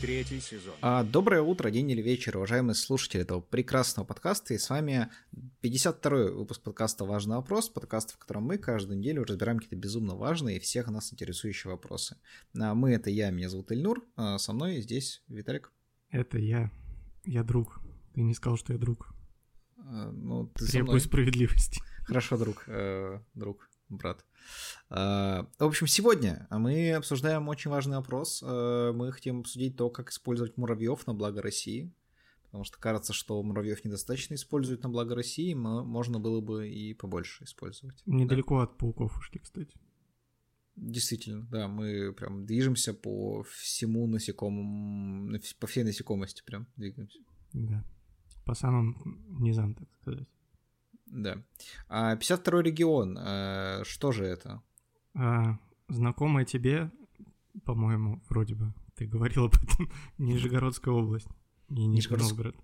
Третий 0.00 0.40
сезон. 0.40 0.74
А, 0.80 1.04
доброе 1.04 1.42
утро, 1.42 1.70
день 1.70 1.90
или 1.90 2.00
вечер, 2.00 2.38
уважаемые 2.38 2.74
слушатели 2.74 3.20
этого 3.20 3.42
прекрасного 3.42 4.06
подкаста. 4.06 4.54
И 4.54 4.58
с 4.58 4.70
вами 4.70 5.10
52-й 5.62 6.32
выпуск 6.32 6.62
подкаста 6.62 7.04
«Важный 7.04 7.36
вопрос», 7.36 7.68
подкаст, 7.68 8.14
в 8.14 8.18
котором 8.18 8.44
мы 8.44 8.56
каждую 8.56 8.98
неделю 8.98 9.24
разбираем 9.24 9.58
какие-то 9.58 9.76
безумно 9.76 10.14
важные 10.14 10.56
и 10.56 10.60
всех 10.60 10.88
нас 10.88 11.12
интересующие 11.12 11.70
вопросы. 11.70 12.16
А, 12.58 12.74
мы— 12.74 12.92
это 12.94 13.10
я, 13.10 13.30
меня 13.30 13.50
зовут 13.50 13.72
Ильнур, 13.72 14.02
а 14.16 14.38
со 14.38 14.54
мной 14.54 14.80
здесь 14.80 15.22
Виталик. 15.28 15.70
Это 16.10 16.38
я. 16.38 16.70
Я 17.26 17.44
друг. 17.44 17.80
Ты 18.14 18.22
не 18.22 18.32
сказал, 18.34 18.56
что 18.56 18.72
я 18.72 18.78
друг. 18.78 19.14
А, 19.76 20.10
ну, 20.12 20.46
ты 20.46 20.64
со 20.64 20.72
Требую 20.72 20.92
мной. 20.92 21.00
справедливости. 21.00 21.82
Хорошо, 22.04 22.38
друг, 22.38 22.64
э, 22.66 23.20
друг, 23.34 23.69
брат. 23.90 24.24
А, 24.88 25.46
В 25.58 25.64
общем, 25.64 25.86
сегодня 25.86 26.46
мы 26.50 26.92
обсуждаем 26.94 27.48
очень 27.48 27.70
важный 27.70 27.96
вопрос. 27.96 28.42
Э, 28.46 28.92
Мы 28.94 29.12
хотим 29.12 29.40
обсудить 29.40 29.76
то, 29.76 29.90
как 29.90 30.10
использовать 30.10 30.56
муравьев 30.56 31.06
на 31.06 31.14
благо 31.14 31.42
России. 31.42 31.92
Потому 32.44 32.64
что 32.64 32.78
кажется, 32.80 33.12
что 33.12 33.40
муравьев 33.44 33.84
недостаточно 33.84 34.34
используют 34.34 34.82
на 34.82 34.88
благо 34.88 35.14
России, 35.14 35.54
мо- 35.54 35.84
можно 35.84 36.18
было 36.18 36.40
бы 36.40 36.68
и 36.68 36.94
побольше 36.94 37.44
использовать. 37.44 38.02
Недалеко 38.06 38.58
от 38.58 38.76
пауков 38.76 39.16
ушли, 39.18 39.38
кстати. 39.38 39.78
Действительно, 40.74 41.46
да, 41.50 41.68
мы 41.68 42.12
прям 42.12 42.46
движемся 42.46 42.94
по 42.94 43.42
всему 43.44 44.06
насекомому, 44.06 45.38
по 45.60 45.66
всей 45.66 45.84
насекомости 45.84 46.42
прям 46.44 46.66
двигаемся. 46.76 47.18
Да. 47.52 47.84
По 48.46 48.54
самым 48.54 48.96
низам, 49.40 49.74
так 49.74 49.88
сказать. 50.00 50.28
Да. 51.10 51.42
А 51.88 52.16
52-й 52.16 52.62
регион, 52.62 53.18
э, 53.18 53.82
что 53.84 54.12
же 54.12 54.24
это? 54.24 54.62
А, 55.14 55.58
знакомая 55.88 56.44
тебе, 56.44 56.90
по-моему, 57.64 58.22
вроде 58.28 58.54
бы, 58.54 58.72
ты 58.94 59.06
говорил 59.06 59.46
об 59.46 59.54
этом, 59.54 59.90
Нижегородская 60.18 60.94
область. 60.94 61.28
И 61.68 61.86
Нижний 61.86 62.16
Новгород. 62.16 62.56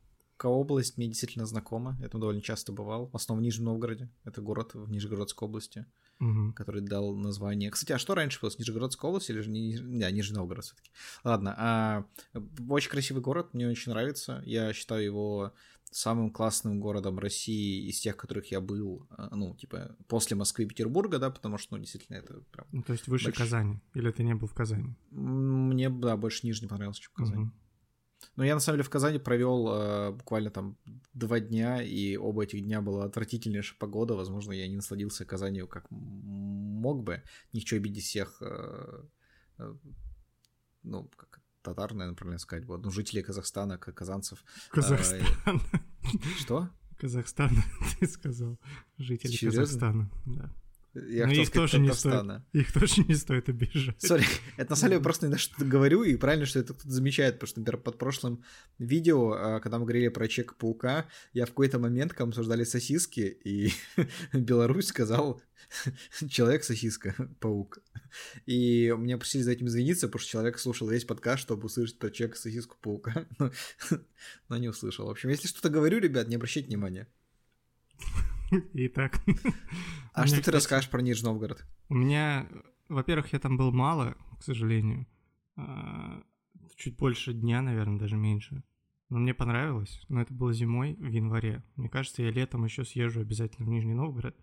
Область 0.42 0.98
мне 0.98 1.08
действительно 1.08 1.46
знакома, 1.46 1.96
я 2.00 2.08
там 2.08 2.20
довольно 2.20 2.42
часто 2.42 2.70
бывал, 2.70 3.08
в 3.08 3.16
основном 3.16 3.42
в 3.42 3.44
Нижнем 3.46 3.64
Новгороде, 3.64 4.10
это 4.22 4.42
город 4.42 4.74
в 4.74 4.90
Нижегородской 4.90 5.48
области, 5.48 5.86
Мгм. 6.18 6.52
который 6.52 6.82
дал 6.82 7.14
название... 7.14 7.70
Кстати, 7.70 7.92
а 7.92 7.98
что 7.98 8.14
раньше 8.14 8.38
было, 8.40 8.50
с 8.50 8.58
Нижегородской 8.58 9.08
области 9.08 9.32
или 9.32 9.40
же. 9.40 9.50
Да, 9.82 10.10
Нижний 10.10 10.36
Новгород 10.36 10.64
все 10.64 10.74
таки 10.76 10.90
Ладно, 11.24 11.54
а, 11.58 12.04
очень 12.68 12.90
красивый 12.90 13.22
город, 13.22 13.54
мне 13.54 13.66
очень 13.66 13.92
нравится, 13.92 14.42
я 14.44 14.72
считаю 14.74 15.02
его 15.04 15.52
самым 15.96 16.30
классным 16.30 16.78
городом 16.78 17.18
России 17.18 17.88
из 17.88 18.00
тех, 18.00 18.16
которых 18.16 18.50
я 18.52 18.60
был, 18.60 19.06
а, 19.10 19.34
ну, 19.34 19.56
типа, 19.56 19.96
после 20.08 20.36
Москвы 20.36 20.64
и 20.64 20.68
Петербурга, 20.68 21.18
да, 21.18 21.30
потому 21.30 21.56
что, 21.56 21.74
ну, 21.74 21.80
действительно, 21.80 22.16
это 22.16 22.40
прям... 22.52 22.66
Ну, 22.72 22.82
то 22.82 22.92
есть 22.92 23.08
выше 23.08 23.30
Больш- 23.30 23.38
Казани. 23.38 23.80
Или 23.94 24.10
ты 24.10 24.22
не 24.22 24.34
был 24.34 24.46
в 24.46 24.52
Казани? 24.54 24.94
Мне, 25.10 25.88
да, 25.88 26.16
больше 26.18 26.46
Нижний 26.46 26.68
понравился, 26.68 27.00
чем 27.00 27.12
Казань. 27.14 27.40
Мгм. 27.40 27.54
Но 28.36 28.44
я 28.44 28.54
на 28.54 28.60
самом 28.60 28.76
деле 28.76 28.84
в 28.84 28.90
Казани 28.90 29.18
провел 29.18 29.68
э, 29.68 30.10
буквально 30.12 30.50
там 30.50 30.76
два 31.14 31.40
дня, 31.40 31.82
и 31.82 32.16
оба 32.16 32.44
этих 32.44 32.62
дня 32.62 32.82
была 32.82 33.04
отвратительнейшая 33.04 33.78
погода. 33.78 34.14
Возможно, 34.14 34.52
я 34.52 34.68
не 34.68 34.76
насладился 34.76 35.24
Казанью 35.24 35.66
как 35.66 35.86
мог 35.90 37.04
бы. 37.04 37.22
Хочу 37.54 37.76
обидеть 37.76 38.04
всех, 38.04 38.42
э, 38.42 39.02
э, 39.58 39.74
ну, 40.82 41.10
как 41.16 41.40
татар, 41.66 41.92
наверное, 41.94 42.16
правильно 42.16 42.38
сказать, 42.38 42.64
вот, 42.64 42.82
ну, 42.84 42.90
жителей 42.90 43.22
Казахстана, 43.22 43.78
казанцев. 43.78 44.44
Казахстан. 44.70 45.20
Что? 46.38 46.68
Казахстан, 46.98 47.50
ты 48.00 48.06
сказал. 48.06 48.58
Жители 48.98 49.32
Серьезно? 49.32 49.60
Казахстана, 49.60 50.10
да. 50.24 50.50
Я 51.08 51.26
хотел 51.26 51.42
их 51.42 51.48
сказать 51.48 51.70
тоже 51.70 51.82
не 51.82 51.88
Татарстана. 51.88 52.46
Их 52.52 52.72
тоже 52.72 53.02
не 53.02 53.14
стоит 53.14 53.48
обижать. 53.48 54.00
Сори, 54.00 54.24
это 54.56 54.70
на 54.70 54.76
самом 54.76 54.92
деле 54.92 55.02
просто 55.02 55.26
иногда 55.26 55.38
что-то 55.38 55.64
говорю, 55.64 56.02
и 56.02 56.16
правильно, 56.16 56.46
что 56.46 56.58
это 56.58 56.74
кто-то 56.74 56.90
замечает, 56.90 57.34
потому 57.34 57.48
что, 57.48 57.60
например, 57.60 57.82
под 57.82 57.98
прошлым 57.98 58.44
видео, 58.78 59.32
а, 59.32 59.60
когда 59.60 59.78
мы 59.78 59.84
говорили 59.84 60.08
про 60.08 60.28
Человека-паука, 60.28 61.06
я 61.32 61.46
в 61.46 61.50
какой-то 61.50 61.78
момент, 61.78 62.12
когда 62.12 62.26
мы 62.26 62.30
обсуждали 62.30 62.64
сосиски, 62.64 63.20
и 63.20 63.72
Беларусь 64.32 64.86
сказал 64.86 65.42
Человек-сосиска, 66.28 67.14
паук. 67.40 67.78
И 68.46 68.94
мне 68.96 69.16
просили 69.16 69.42
за 69.42 69.52
этим 69.52 69.66
извиниться, 69.66 70.08
потому 70.08 70.20
что 70.20 70.30
человек 70.30 70.58
слушал 70.58 70.88
весь 70.88 71.04
подкаст, 71.04 71.42
чтобы 71.42 71.66
услышать 71.66 71.98
про 71.98 72.10
Человека-сосиску 72.10 72.76
паука, 72.80 73.26
но, 73.38 73.50
но 74.48 74.56
не 74.56 74.68
услышал. 74.68 75.06
В 75.06 75.10
общем, 75.10 75.28
если 75.28 75.48
что-то 75.48 75.68
говорю, 75.68 75.98
ребят, 75.98 76.28
не 76.28 76.36
обращайте 76.36 76.68
внимания. 76.68 77.08
Итак. 78.74 79.20
А 80.12 80.22
У 80.22 80.24
меня, 80.24 80.34
что 80.34 80.44
ты 80.44 80.50
расскажешь 80.50 80.90
про 80.90 81.02
Нижний 81.02 81.28
Новгород? 81.28 81.64
У 81.88 81.94
меня, 81.94 82.48
во-первых, 82.88 83.32
я 83.32 83.38
там 83.38 83.56
был 83.56 83.72
мало, 83.72 84.16
к 84.38 84.42
сожалению. 84.42 85.06
А, 85.56 86.22
Чуть 86.76 86.96
больше 86.96 87.32
дня, 87.32 87.62
наверное, 87.62 87.98
даже 87.98 88.16
меньше. 88.16 88.62
Но 89.08 89.18
мне 89.18 89.34
понравилось. 89.34 90.04
Но 90.08 90.20
это 90.20 90.34
было 90.34 90.52
зимой, 90.52 90.94
в 90.94 91.08
январе. 91.08 91.64
Мне 91.76 91.88
кажется, 91.88 92.22
я 92.22 92.30
летом 92.30 92.64
еще 92.64 92.84
съезжу 92.84 93.20
обязательно 93.20 93.66
в 93.66 93.70
Нижний 93.70 93.94
Новгород. 93.94 94.36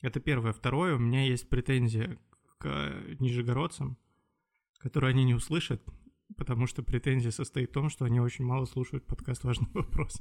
Это 0.00 0.20
первое. 0.20 0.52
Второе, 0.52 0.94
у 0.94 0.98
меня 0.98 1.24
есть 1.24 1.48
претензия 1.48 2.18
к 2.58 2.92
нижегородцам, 3.18 3.98
которые 4.78 5.10
они 5.10 5.24
не 5.24 5.34
услышат, 5.34 5.82
потому 6.36 6.66
что 6.66 6.82
претензия 6.82 7.30
состоит 7.30 7.70
в 7.70 7.72
том, 7.72 7.88
что 7.88 8.04
они 8.04 8.20
очень 8.20 8.44
мало 8.44 8.64
слушают 8.64 9.06
подкаст 9.06 9.44
«Важный 9.44 9.68
вопрос». 9.74 10.20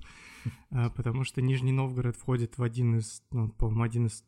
А, 0.70 0.90
Потому 0.90 1.24
что 1.24 1.42
Нижний 1.42 1.72
Новгород 1.72 2.16
входит 2.16 2.58
в 2.58 2.64
один 2.64 2.98
из, 2.98 3.24
ну, 3.32 3.50
по-моему, 3.50 3.84
один 3.84 4.06
из 4.08 4.24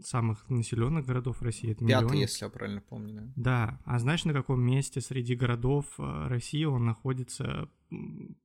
самых 0.00 0.48
населенных 0.50 1.06
городов 1.06 1.40
России. 1.42 1.70
Это 1.70 1.84
Пятый, 1.86 2.04
миллионник. 2.04 2.28
если 2.28 2.44
я 2.44 2.50
правильно 2.50 2.80
помню. 2.80 3.14
да. 3.14 3.32
Да, 3.36 3.80
а 3.84 3.98
знаешь, 3.98 4.24
на 4.24 4.32
каком 4.32 4.60
месте 4.60 5.00
среди 5.00 5.34
городов 5.34 5.86
э, 5.98 6.26
России 6.28 6.64
он 6.64 6.84
находится 6.84 7.70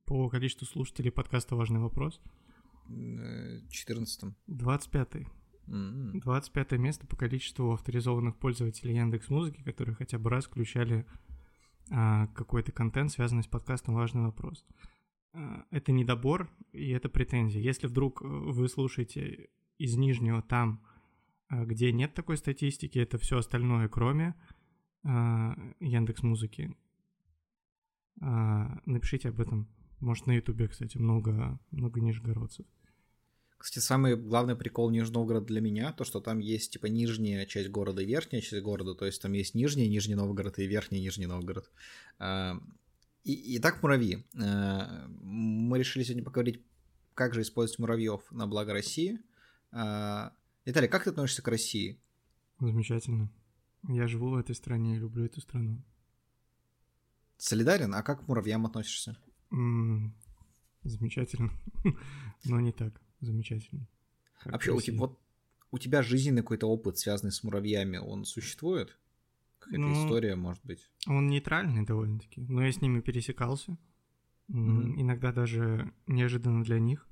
по 0.04 0.28
количеству 0.30 0.66
слушателей 0.66 1.10
подкаста 1.10 1.56
«Важный 1.56 1.80
вопрос»? 1.80 2.20
Э, 2.88 3.60
14 3.68 4.34
25-й. 4.48 5.26
М. 5.68 6.18
25 6.20 6.72
место 6.72 7.06
по 7.06 7.16
количеству 7.16 7.72
авторизованных 7.72 8.36
пользователей 8.36 8.96
Яндекс 8.96 9.28
Музыки, 9.28 9.62
которые 9.62 9.94
хотя 9.94 10.18
бы 10.18 10.28
раз 10.30 10.46
включали 10.46 11.06
а, 11.28 11.31
какой-то 12.34 12.72
контент, 12.72 13.10
связанный 13.10 13.42
с 13.42 13.46
подкастом 13.46 13.94
«Важный 13.94 14.22
вопрос». 14.22 14.64
А, 15.34 15.64
это 15.70 15.92
недобор 15.92 16.50
и 16.72 16.90
это 16.90 17.08
претензия. 17.08 17.60
Если 17.60 17.86
вдруг 17.86 18.22
э, 18.22 18.26
вы 18.26 18.68
слушаете 18.68 19.48
из 19.78 19.96
Нижнего 19.96 20.42
там, 20.42 20.82
а, 21.48 21.64
где 21.64 21.92
нет 21.92 22.14
такой 22.14 22.36
статистики, 22.36 22.98
это 22.98 23.18
все 23.18 23.38
остальное, 23.38 23.88
кроме 23.88 24.34
Яндекс 25.04 26.22
Музыки, 26.22 26.76
напишите 28.20 29.30
об 29.30 29.40
этом. 29.40 29.66
Может, 29.98 30.28
на 30.28 30.32
Ютубе, 30.36 30.68
кстати, 30.68 30.96
много, 30.96 31.58
много 31.72 32.00
нижегородцев. 32.00 32.66
Кстати, 33.62 33.84
самый 33.84 34.16
главный 34.16 34.56
прикол 34.56 34.90
Нижнего 34.90 35.20
Новгорода 35.20 35.46
для 35.46 35.60
меня, 35.60 35.92
то, 35.92 36.02
что 36.02 36.18
там 36.20 36.40
есть, 36.40 36.72
типа, 36.72 36.86
нижняя 36.86 37.46
часть 37.46 37.68
города 37.68 38.02
и 38.02 38.04
верхняя 38.04 38.42
часть 38.42 38.60
города, 38.60 38.96
то 38.96 39.06
есть 39.06 39.22
там 39.22 39.34
есть 39.34 39.54
нижний 39.54 39.88
Нижний 39.88 40.16
Новгород 40.16 40.58
и 40.58 40.66
верхний 40.66 41.00
Нижний 41.00 41.26
Новгород. 41.26 41.70
А, 42.18 42.60
И, 43.22 43.56
итак, 43.58 43.80
муравьи. 43.80 44.26
А, 44.36 45.06
Мы 45.20 45.78
решили 45.78 46.02
сегодня 46.02 46.24
поговорить, 46.24 46.60
как 47.14 47.34
же 47.34 47.42
использовать 47.42 47.78
муравьев 47.78 48.22
на 48.32 48.48
благо 48.48 48.72
России. 48.72 49.20
А, 49.70 50.32
Виталий, 50.64 50.88
как 50.88 51.04
ты 51.04 51.10
относишься 51.10 51.42
к 51.42 51.46
России? 51.46 52.00
Замечательно. 52.58 53.30
Я 53.88 54.08
живу 54.08 54.30
в 54.30 54.34
этой 54.34 54.56
стране 54.56 54.96
и 54.96 54.98
люблю 54.98 55.24
эту 55.24 55.40
страну. 55.40 55.80
Солидарен? 57.38 57.94
А 57.94 58.02
как 58.02 58.24
к 58.24 58.28
муравьям 58.28 58.66
относишься? 58.66 59.16
М, 59.52 60.16
Замечательно. 60.82 61.52
Но 62.44 62.58
не 62.58 62.72
так 62.72 63.00
замечательно. 63.22 63.88
как 64.42 64.52
Вообще, 64.52 64.72
у 64.72 64.80
тебя, 64.80 64.98
вот, 64.98 65.18
у 65.70 65.78
тебя 65.78 66.02
жизненный 66.02 66.42
какой-то 66.42 66.66
опыт, 66.68 66.98
связанный 66.98 67.32
с 67.32 67.42
муравьями, 67.42 67.96
он 67.96 68.24
существует? 68.24 68.98
Какая-то 69.58 69.80
Ну, 69.80 69.92
история, 69.92 70.34
может 70.36 70.64
быть? 70.64 70.90
Он 71.06 71.28
нейтральный 71.28 71.84
довольно-таки, 71.84 72.40
но 72.42 72.64
я 72.64 72.72
с 72.72 72.80
ними 72.80 73.00
пересекался. 73.00 73.78
Мгм. 74.48 75.00
Иногда 75.00 75.32
даже 75.32 75.92
неожиданно 76.06 76.64
для 76.64 76.78
них, 76.78 77.08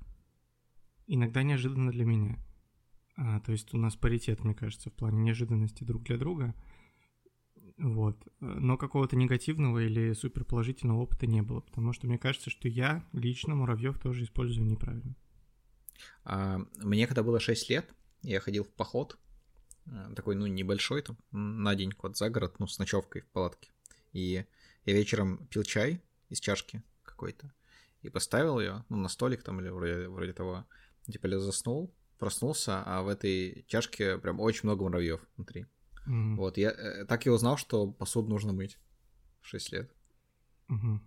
иногда 1.06 1.42
неожиданно 1.42 1.90
для 1.90 2.04
меня. 2.04 2.38
А, 3.16 3.40
то 3.40 3.52
есть 3.52 3.72
у 3.74 3.78
нас 3.78 3.96
паритет, 3.96 4.44
мне 4.44 4.54
кажется, 4.54 4.90
в 4.90 4.94
плане 4.94 5.20
неожиданности 5.20 5.84
друг 5.84 6.04
для 6.04 6.18
друга. 6.18 6.54
Вот. 7.78 8.26
Но 8.40 8.76
какого-то 8.76 9.16
негативного 9.16 9.78
или 9.84 10.12
суперположительного 10.12 11.00
опыта 11.00 11.26
не 11.26 11.42
было, 11.42 11.60
потому 11.60 11.92
что 11.92 12.06
мне 12.06 12.18
кажется, 12.18 12.50
что 12.50 12.68
я 12.68 13.04
лично 13.12 13.54
муравьев 13.54 13.98
тоже 13.98 14.24
использую 14.24 14.66
неправильно. 14.66 15.14
А, 16.24 16.60
Мне 16.76 17.06
когда 17.06 17.22
было 17.22 17.40
6 17.40 17.70
лет, 17.70 17.88
я 18.22 18.40
ходил 18.40 18.64
в 18.64 18.70
поход, 18.70 19.18
э, 19.86 20.12
такой, 20.14 20.34
ну, 20.34 20.46
небольшой, 20.46 21.02
там, 21.02 21.16
на 21.30 21.74
день 21.74 21.92
куда 21.92 22.14
за 22.14 22.30
город, 22.30 22.58
ну, 22.58 22.66
с 22.66 22.78
ночевкой 22.78 23.22
в 23.22 23.26
палатке. 23.28 23.70
И 24.12 24.44
я 24.84 24.94
вечером 24.94 25.46
пил 25.46 25.62
чай 25.62 26.02
из 26.28 26.40
чашки 26.40 26.82
какой-то 27.02 27.52
и 28.02 28.08
поставил 28.08 28.60
ее, 28.60 28.84
ну, 28.88 28.96
на 28.96 29.08
столик 29.08 29.42
там 29.42 29.60
или 29.60 29.68
вроде, 29.68 30.08
вроде 30.08 30.32
того. 30.32 30.64
Типа 31.10 31.26
я 31.26 31.38
заснул, 31.38 31.94
проснулся, 32.18 32.82
а 32.84 33.02
в 33.02 33.08
этой 33.08 33.64
чашке 33.68 34.18
прям 34.18 34.40
очень 34.40 34.62
много 34.64 34.84
муравьев 34.84 35.20
внутри. 35.36 35.66
М. 36.06 36.36
Вот, 36.36 36.56
я 36.56 36.70
э, 36.70 37.04
так 37.04 37.26
и 37.26 37.30
узнал, 37.30 37.56
что 37.56 37.90
посуду 37.90 38.28
нужно 38.28 38.52
мыть 38.52 38.78
в 39.40 39.46
6 39.46 39.72
лет. 39.72 39.90
Угу. 40.68 41.00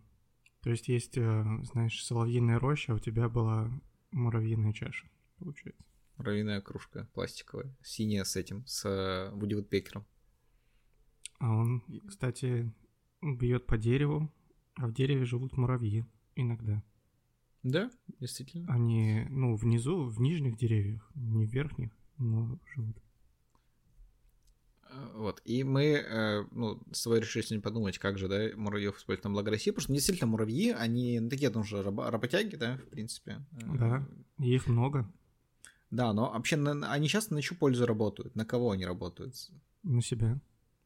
То 0.62 0.70
есть 0.70 0.88
есть, 0.88 1.18
э, 1.18 1.44
знаешь, 1.72 2.04
соловьиная 2.04 2.60
роща, 2.60 2.94
у 2.94 3.00
тебя 3.00 3.30
была 3.30 3.70
муравьиная 4.14 4.74
чаша, 4.74 5.08
получается. 5.38 5.84
Муравьиная 6.18 6.62
кружка 6.62 7.10
пластиковая, 7.14 7.76
синяя 7.84 8.24
с 8.24 8.36
этим, 8.36 8.66
с 8.66 8.86
э, 8.88 9.32
Вуди 9.32 9.56
Вудпекером. 9.56 10.06
А 11.40 11.52
он, 11.54 11.84
кстати, 12.08 12.72
бьет 13.22 13.66
по 13.66 13.78
дереву, 13.78 14.32
а 14.76 14.88
в 14.88 14.94
дереве 14.94 15.26
живут 15.26 15.58
муравьи 15.58 16.06
иногда. 16.36 16.84
Да, 17.64 17.90
действительно. 18.20 18.72
Они, 18.72 19.26
ну, 19.30 19.56
внизу, 19.56 20.06
в 20.06 20.20
нижних 20.20 20.58
деревьях, 20.58 21.10
не 21.16 21.46
в 21.46 21.50
верхних, 21.50 21.92
но 22.18 22.60
живут. 22.76 22.98
Э, 24.94 25.12
вот. 25.16 25.42
И 25.46 25.64
мы, 25.64 25.84
э, 25.84 26.46
ну, 26.52 26.82
с 26.92 27.04
тобой 27.04 27.20
решили 27.20 27.44
сегодня 27.44 27.62
подумать, 27.62 27.98
как 27.98 28.18
же, 28.18 28.28
да, 28.28 28.50
муравьев 28.56 28.98
использовать 28.98 29.24
на 29.24 29.32
благо 29.32 29.52
России, 29.52 29.72
потому 29.72 29.84
что 29.84 29.94
действительно 29.94 30.32
муравьи, 30.32 30.72
они 30.72 31.20
ну, 31.20 31.30
такие 31.30 31.50
тоже 31.50 31.82
работяги, 31.82 32.56
да, 32.56 32.78
в 32.78 32.90
принципе. 32.90 33.46
Да, 33.52 34.06
их 34.40 34.68
много. 34.68 35.12
Да, 35.92 36.12
но 36.14 36.32
вообще 36.32 36.56
они 36.58 37.08
часто 37.08 37.36
на 37.36 37.42
чью 37.42 37.56
пользу 37.56 37.86
работают? 37.86 38.36
На 38.36 38.46
кого 38.46 38.72
они 38.72 38.86
работают? 38.86 39.36
На 39.84 40.02
себя. 40.02 40.40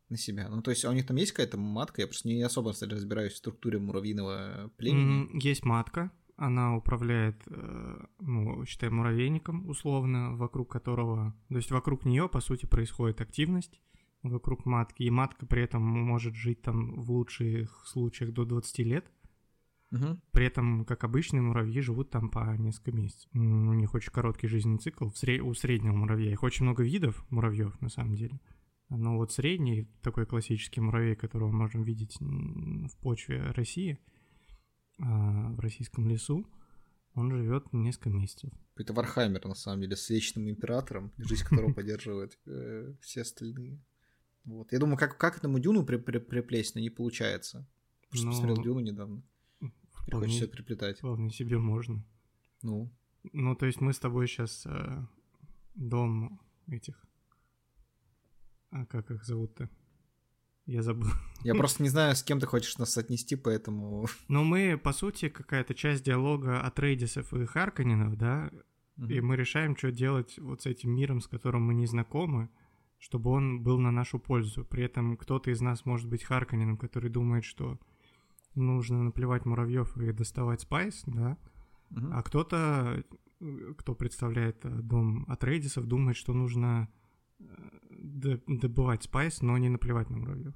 На 0.09 0.18
себя. 0.18 0.50
Ну, 0.50 0.62
то 0.62 0.71
есть, 0.71 0.83
а 0.86 0.89
у 0.89 0.94
них 0.94 1.06
там 1.06 1.18
есть 1.18 1.31
какая-то 1.31 1.57
матка? 1.57 2.01
Я 2.01 2.07
просто 2.07 2.27
не 2.27 2.42
особо, 2.42 2.74
кстати, 2.74 2.92
разбираюсь 2.92 3.33
в 3.33 3.38
структуре 3.38 3.80
муравьиного 3.80 4.71
племени. 4.77 5.30
Есть 5.42 5.63
матка, 5.63 6.12
она 6.36 6.75
управляет, 6.75 7.42
э, 7.48 8.06
ну, 8.19 8.65
считай, 8.65 8.89
муравейником, 8.89 9.68
условно, 9.68 10.36
вокруг 10.36 10.71
которого... 10.71 11.33
То 11.50 11.56
есть 11.56 11.71
вокруг 11.71 12.06
нее, 12.06 12.30
по 12.30 12.42
сути, 12.42 12.65
происходит 12.65 13.21
активность 13.21 13.81
вокруг 14.24 14.66
матки, 14.66 15.04
и 15.04 15.10
матка 15.10 15.46
при 15.46 15.64
этом 15.64 15.81
может 15.81 16.36
жить 16.36 16.62
там 16.62 17.02
в 17.02 17.12
лучших 17.12 17.84
случаях 17.86 18.34
до 18.34 18.46
20 18.46 18.80
лет. 18.80 19.12
Угу. 19.92 20.19
При 20.31 20.46
этом, 20.46 20.84
как 20.86 21.04
обычные 21.04 21.42
муравьи, 21.42 21.80
живут 21.80 22.10
там 22.10 22.30
по 22.30 22.56
несколько 22.58 22.92
месяцев. 22.92 23.30
У 23.34 23.38
них 23.38 23.94
очень 23.94 24.12
короткий 24.12 24.48
жизненный 24.48 24.80
цикл 24.80 25.10
сред... 25.10 25.42
у 25.42 25.54
среднего 25.54 25.94
муравья. 25.94 26.31
Их 26.31 26.44
очень 26.44 26.66
много 26.66 26.84
видов 26.84 27.25
муравьев, 27.30 27.80
на 27.80 27.90
самом 27.90 28.16
деле. 28.16 28.40
Но 28.90 29.18
вот 29.18 29.31
средний, 29.31 29.90
такой 30.02 30.25
классический 30.25 30.81
муравей, 30.81 31.16
которого 31.16 31.50
мы 31.52 31.60
можем 31.60 31.84
видеть 31.84 32.18
в 32.19 32.98
почве 33.02 33.52
России, 33.52 34.00
а, 35.00 35.52
в 35.52 35.60
российском 35.60 36.08
лесу, 36.08 36.48
он 37.14 37.31
живет 37.31 37.72
несколько 37.74 38.10
месяцев. 38.10 38.52
Это 38.75 38.94
Warhammer, 38.94 39.45
на 39.46 39.56
самом 39.56 39.81
деле, 39.81 39.96
с 39.96 40.10
вечным 40.10 40.50
императором, 40.50 41.12
жизнь 41.18 41.44
которого 41.44 41.74
поддерживают 41.74 42.38
э, 42.46 42.94
все 43.02 43.22
остальные. 43.22 43.81
Вот. 44.47 44.71
Я 44.71 44.79
думаю, 44.79 44.97
как, 44.97 45.17
как 45.17 45.38
этому 45.38 45.59
Дюну 45.59 45.85
при, 45.85 45.97
при, 45.97 46.19
приплесть, 46.19 46.73
но 46.73 46.81
не 46.81 46.89
получается. 46.89 47.67
Потому 48.03 48.17
что 48.17 48.25
но... 48.25 48.31
посмотрел 48.31 48.63
Дюну 48.63 48.79
недавно. 48.79 49.21
Вполне, 49.91 50.27
хочется 50.27 50.47
приплетать. 50.47 50.99
Вполне 50.99 51.29
себе 51.29 51.57
можно. 51.57 52.01
Ну. 52.61 52.89
Ну, 53.33 53.55
то 53.55 53.65
есть 53.65 53.81
мы 53.81 53.91
с 53.91 53.99
тобой 53.99 54.27
сейчас 54.27 54.65
э, 54.65 55.05
дом 55.75 56.39
этих... 56.67 57.05
А 58.71 58.85
как 58.85 59.11
их 59.11 59.25
зовут-то? 59.25 59.69
Я 60.65 60.81
забыл. 60.81 61.09
Я 61.44 61.53
просто 61.55 61.83
не 61.83 61.89
знаю, 61.89 62.15
с 62.15 62.23
кем 62.23 62.39
ты 62.39 62.45
хочешь 62.45 62.77
нас 62.77 62.97
отнести, 62.97 63.35
поэтому... 63.35 64.07
Ну, 64.29 64.45
мы, 64.45 64.77
по 64.77 64.94
сути, 64.94 65.27
какая-то 65.27 65.73
часть 65.73 66.05
диалога 66.05 66.61
от 66.61 66.79
Рейдисов 66.79 67.33
и 67.33 67.45
Харканинов, 67.45 68.17
да? 68.17 68.49
Mm-hmm. 68.97 69.13
И 69.13 69.19
мы 69.19 69.35
решаем, 69.35 69.75
что 69.75 69.91
делать 69.91 70.39
вот 70.39 70.61
с 70.61 70.65
этим 70.67 70.91
миром, 70.91 71.19
с 71.19 71.27
которым 71.27 71.63
мы 71.63 71.73
не 71.73 71.85
знакомы, 71.85 72.49
чтобы 72.99 73.31
он 73.31 73.61
был 73.63 73.79
на 73.79 73.91
нашу 73.91 74.19
пользу. 74.19 74.65
При 74.65 74.83
этом 74.83 75.17
кто-то 75.17 75.51
из 75.51 75.61
нас 75.61 75.85
может 75.85 76.07
быть 76.09 76.23
Харконненом, 76.24 76.77
который 76.77 77.09
думает, 77.09 77.44
что 77.44 77.79
нужно 78.55 79.03
наплевать 79.03 79.45
муравьев 79.45 79.95
и 79.97 80.11
доставать 80.11 80.61
спайс, 80.61 81.03
да, 81.05 81.38
угу. 81.91 82.07
а 82.11 82.23
кто-то, 82.23 83.03
кто 83.77 83.95
представляет 83.95 84.65
э, 84.65 84.69
дом 84.69 85.25
Атрейдесов, 85.27 85.86
думает, 85.85 86.17
что 86.17 86.33
нужно 86.33 86.89
э, 87.39 87.45
добывать 88.47 89.03
спайс, 89.03 89.41
но 89.41 89.57
не 89.57 89.69
наплевать 89.69 90.09
на 90.09 90.17
муравьев. 90.17 90.55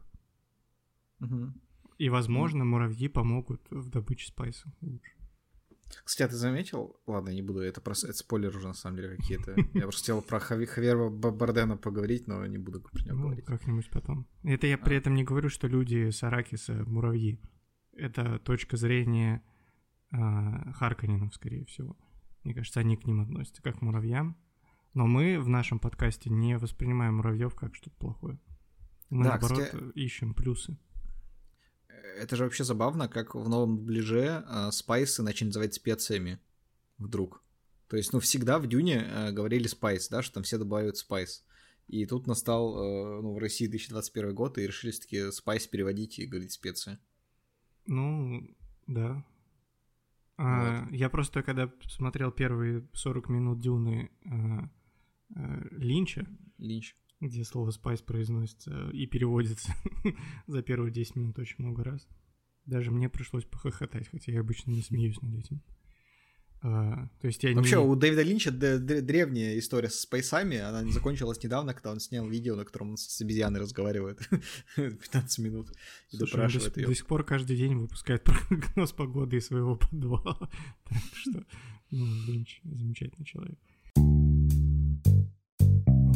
Угу. 1.19 1.53
И, 1.99 2.09
возможно, 2.09 2.65
муравьи 2.65 3.07
помогут 3.07 3.61
в 3.69 3.89
добыче 3.89 4.27
спайса 4.27 4.73
лучше. 4.81 5.20
Кстати, 6.03 6.27
а 6.27 6.31
ты 6.31 6.35
заметил? 6.35 6.99
Ладно, 7.07 7.29
не 7.29 7.41
буду, 7.41 7.59
это 7.61 7.81
просто 7.81 8.07
это 8.07 8.17
спойлер 8.17 8.55
уже 8.55 8.67
на 8.67 8.73
самом 8.73 8.97
деле 8.97 9.15
какие-то. 9.15 9.55
Я 9.73 9.81
просто 9.81 10.01
хотел 10.01 10.21
про 10.21 10.39
Хави, 10.39 10.65
Хавьера 10.65 11.09
Бардена 11.09 11.77
поговорить, 11.77 12.27
но 12.27 12.45
не 12.45 12.57
буду 12.57 12.81
про 12.81 12.99
него 13.03 13.15
ну, 13.15 13.23
говорить. 13.23 13.45
как-нибудь 13.45 13.89
потом. 13.89 14.27
Это 14.43 14.67
я 14.67 14.75
а. 14.75 14.77
при 14.77 14.97
этом 14.97 15.13
не 15.13 15.23
говорю, 15.23 15.49
что 15.49 15.67
люди 15.67 16.09
с 16.09 16.23
Арракиса 16.23 16.83
муравьи. 16.85 17.39
Это 17.93 18.39
точка 18.39 18.77
зрения 18.77 19.43
э, 20.11 20.17
Харконненов, 20.73 21.33
скорее 21.33 21.65
всего. 21.65 21.97
Мне 22.43 22.53
кажется, 22.53 22.79
они 22.79 22.97
к 22.97 23.05
ним 23.05 23.21
относятся 23.21 23.61
как 23.61 23.79
к 23.79 23.81
муравьям. 23.81 24.37
Но 24.93 25.07
мы 25.07 25.39
в 25.39 25.47
нашем 25.47 25.79
подкасте 25.79 26.29
не 26.29 26.57
воспринимаем 26.57 27.15
муравьев 27.15 27.55
как 27.55 27.75
что-то 27.75 27.95
плохое. 27.97 28.39
Мы, 29.09 29.23
да, 29.23 29.31
наоборот, 29.31 29.63
кстати... 29.63 29.91
ищем 29.95 30.33
плюсы 30.33 30.77
это 32.17 32.35
же 32.35 32.43
вообще 32.43 32.63
забавно, 32.63 33.07
как 33.07 33.35
в 33.35 33.49
новом 33.49 33.77
дубляже 33.77 34.45
э, 34.47 34.71
спайсы 34.71 35.23
начали 35.23 35.47
называть 35.47 35.73
специями 35.73 36.39
вдруг. 36.97 37.43
То 37.87 37.97
есть, 37.97 38.13
ну, 38.13 38.19
всегда 38.19 38.59
в 38.59 38.67
Дюне 38.67 39.05
э, 39.05 39.31
говорили 39.31 39.67
спайс, 39.67 40.07
да, 40.07 40.21
что 40.21 40.35
там 40.35 40.43
все 40.43 40.57
добавляют 40.57 40.97
спайс. 40.97 41.43
И 41.87 42.05
тут 42.05 42.27
настал, 42.27 42.77
э, 42.77 43.21
ну, 43.21 43.33
в 43.33 43.37
России 43.37 43.67
2021 43.67 44.33
год, 44.33 44.57
и 44.57 44.67
решили 44.67 44.91
таки 44.91 45.31
спайс 45.31 45.67
переводить 45.67 46.19
и 46.19 46.25
говорить 46.25 46.53
специи. 46.53 46.99
Ну, 47.87 48.47
да. 48.87 49.25
А, 50.37 50.85
вот. 50.85 50.91
Я 50.93 51.09
просто, 51.09 51.43
когда 51.43 51.71
смотрел 51.87 52.31
первые 52.31 52.87
40 52.93 53.29
минут 53.29 53.59
Дюны 53.59 54.09
э, 54.23 54.29
э, 55.35 55.67
Линча, 55.71 56.27
Линч 56.57 56.95
где 57.21 57.43
слово 57.43 57.71
«спайс» 57.71 58.01
произносится 58.01 58.89
и 58.89 59.05
переводится 59.05 59.73
за 60.47 60.61
первые 60.63 60.91
10 60.91 61.15
минут 61.15 61.39
очень 61.39 61.55
много 61.59 61.83
раз. 61.83 62.07
Даже 62.65 62.91
мне 62.91 63.09
пришлось 63.09 63.45
похохотать, 63.45 64.07
хотя 64.07 64.31
я 64.31 64.41
обычно 64.41 64.71
не 64.71 64.81
смеюсь 64.81 65.21
над 65.21 65.35
этим. 65.35 65.61
А, 66.63 67.09
то 67.19 67.27
есть 67.27 67.43
я 67.43 67.55
Вообще, 67.55 67.77
не... 67.77 67.81
у 67.83 67.95
Дэвида 67.95 68.21
Линча 68.21 68.51
древняя 68.51 69.57
история 69.57 69.89
с 69.89 69.99
спайсами, 69.99 70.57
она 70.57 70.85
закончилась 70.91 71.41
недавно, 71.43 71.73
когда 71.73 71.91
он 71.91 71.99
снял 71.99 72.27
видео, 72.27 72.55
на 72.55 72.65
котором 72.65 72.91
он 72.91 72.97
с 72.97 73.19
обезьяной 73.19 73.59
разговаривает 73.59 74.19
15 74.75 75.39
минут 75.39 75.71
и 76.11 76.17
Слушай, 76.17 76.31
допрашивает 76.31 76.73
до, 76.73 76.79
ее. 76.81 76.87
До 76.87 76.93
сих 76.93 77.07
пор 77.07 77.23
каждый 77.23 77.57
день 77.57 77.75
выпускает 77.75 78.23
прогноз 78.49 78.91
погоды 78.91 79.37
из 79.37 79.47
своего 79.47 79.75
подвала. 79.75 80.37
так 80.87 81.01
что, 81.13 81.43
ну, 81.89 82.05
Линч 82.27 82.61
замечательный 82.63 83.25
человек. 83.25 83.57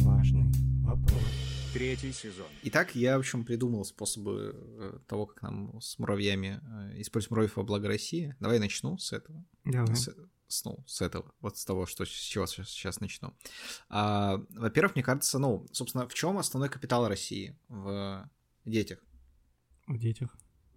Важный 0.04 0.75
вопрос. 0.86 1.22
Третий 1.72 2.12
сезон. 2.12 2.46
Итак, 2.62 2.94
я, 2.94 3.16
в 3.16 3.20
общем, 3.20 3.44
придумал 3.44 3.84
способы 3.84 4.54
э, 4.54 4.98
того, 5.06 5.26
как 5.26 5.42
нам 5.42 5.78
с 5.80 5.98
муравьями 5.98 6.60
э, 6.62 7.00
использовать 7.02 7.30
муравьев 7.32 7.56
во 7.56 7.64
благо 7.64 7.88
России. 7.88 8.34
Давай 8.40 8.58
начну 8.58 8.96
с 8.96 9.12
этого. 9.12 9.44
Давай. 9.64 9.94
С, 9.94 10.08
с, 10.48 10.64
ну, 10.64 10.82
с 10.86 11.02
этого, 11.02 11.34
вот 11.40 11.58
с 11.58 11.64
того, 11.64 11.86
что, 11.86 12.06
с 12.06 12.08
чего 12.08 12.46
сейчас, 12.46 12.70
сейчас 12.70 13.00
начну. 13.00 13.34
А, 13.88 14.40
во-первых, 14.50 14.94
мне 14.94 15.02
кажется, 15.02 15.38
ну, 15.38 15.66
собственно, 15.72 16.08
в 16.08 16.14
чем 16.14 16.38
основной 16.38 16.70
капитал 16.70 17.08
России? 17.08 17.58
В 17.68 18.30
детях. 18.64 19.00
В 19.86 19.98
детях. 19.98 20.34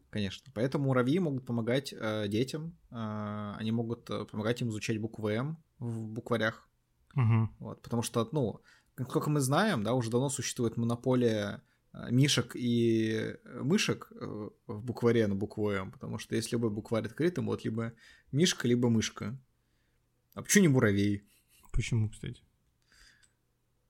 Конечно. 0.10 0.52
Поэтому 0.56 0.86
муравьи 0.86 1.20
могут 1.20 1.46
помогать 1.46 1.94
э, 1.94 2.28
детям, 2.28 2.76
э, 2.90 3.54
они 3.58 3.72
могут 3.72 4.10
э, 4.10 4.26
помогать 4.26 4.62
им 4.62 4.70
изучать 4.70 5.00
буквы 5.00 5.34
М 5.34 5.64
в 5.78 6.08
букварях. 6.10 6.68
Угу. 7.16 7.50
Вот, 7.60 7.82
потому 7.82 8.02
что, 8.02 8.28
ну, 8.32 8.62
Насколько 9.00 9.30
мы 9.30 9.40
знаем, 9.40 9.82
да, 9.82 9.94
уже 9.94 10.10
давно 10.10 10.30
существует 10.30 10.76
монополия 10.76 11.64
э, 11.94 12.12
мишек 12.12 12.52
и 12.54 13.36
мышек 13.46 14.12
э, 14.12 14.50
в 14.68 14.84
букваре 14.84 15.26
на 15.28 15.36
букву 15.36 15.72
М, 15.72 15.92
потому 15.92 16.20
что 16.20 16.36
если 16.36 16.52
любой 16.52 16.70
букварь 16.70 17.06
открытым, 17.06 17.46
вот 17.46 17.64
либо 17.64 17.94
мишка, 18.34 18.68
либо 18.68 18.90
мышка. 18.90 19.40
А 20.34 20.42
почему 20.42 20.64
не 20.64 20.68
муравей? 20.68 21.24
Почему, 21.72 22.10
кстати? 22.10 22.44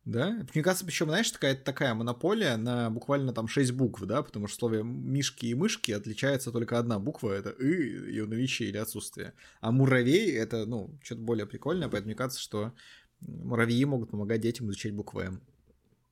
Да? 0.06 0.46
Мне 0.54 0.64
кажется, 0.64 0.86
причем, 0.86 1.08
знаешь, 1.08 1.30
такая, 1.32 1.56
такая 1.56 1.94
монополия 1.94 2.56
на 2.58 2.90
буквально 2.92 3.34
там 3.34 3.48
6 3.48 3.72
букв, 3.72 4.04
да, 4.04 4.22
потому 4.22 4.48
что 4.48 4.56
в 4.56 4.60
слове 4.60 4.84
мишки 4.84 5.48
и 5.48 5.54
мышки 5.56 5.92
отличается 5.92 6.52
только 6.52 6.80
одна 6.80 7.00
буква, 7.00 7.32
это 7.32 7.50
«ы», 7.60 8.10
ее 8.10 8.26
наличие 8.26 8.70
или 8.70 8.78
отсутствие. 8.78 9.34
А 9.60 9.72
муравей— 9.72 10.32
это, 10.36 10.66
ну, 10.66 10.98
что-то 11.04 11.22
более 11.22 11.46
прикольное, 11.46 11.90
поэтому 11.90 12.08
мне 12.08 12.16
кажется, 12.16 12.42
что 12.42 12.74
Муравьи 13.22 13.84
могут 13.86 14.12
помогать 14.12 14.42
детям 14.42 14.68
изучать 14.68 14.94
буквы 14.94 15.24
М. 15.24 15.42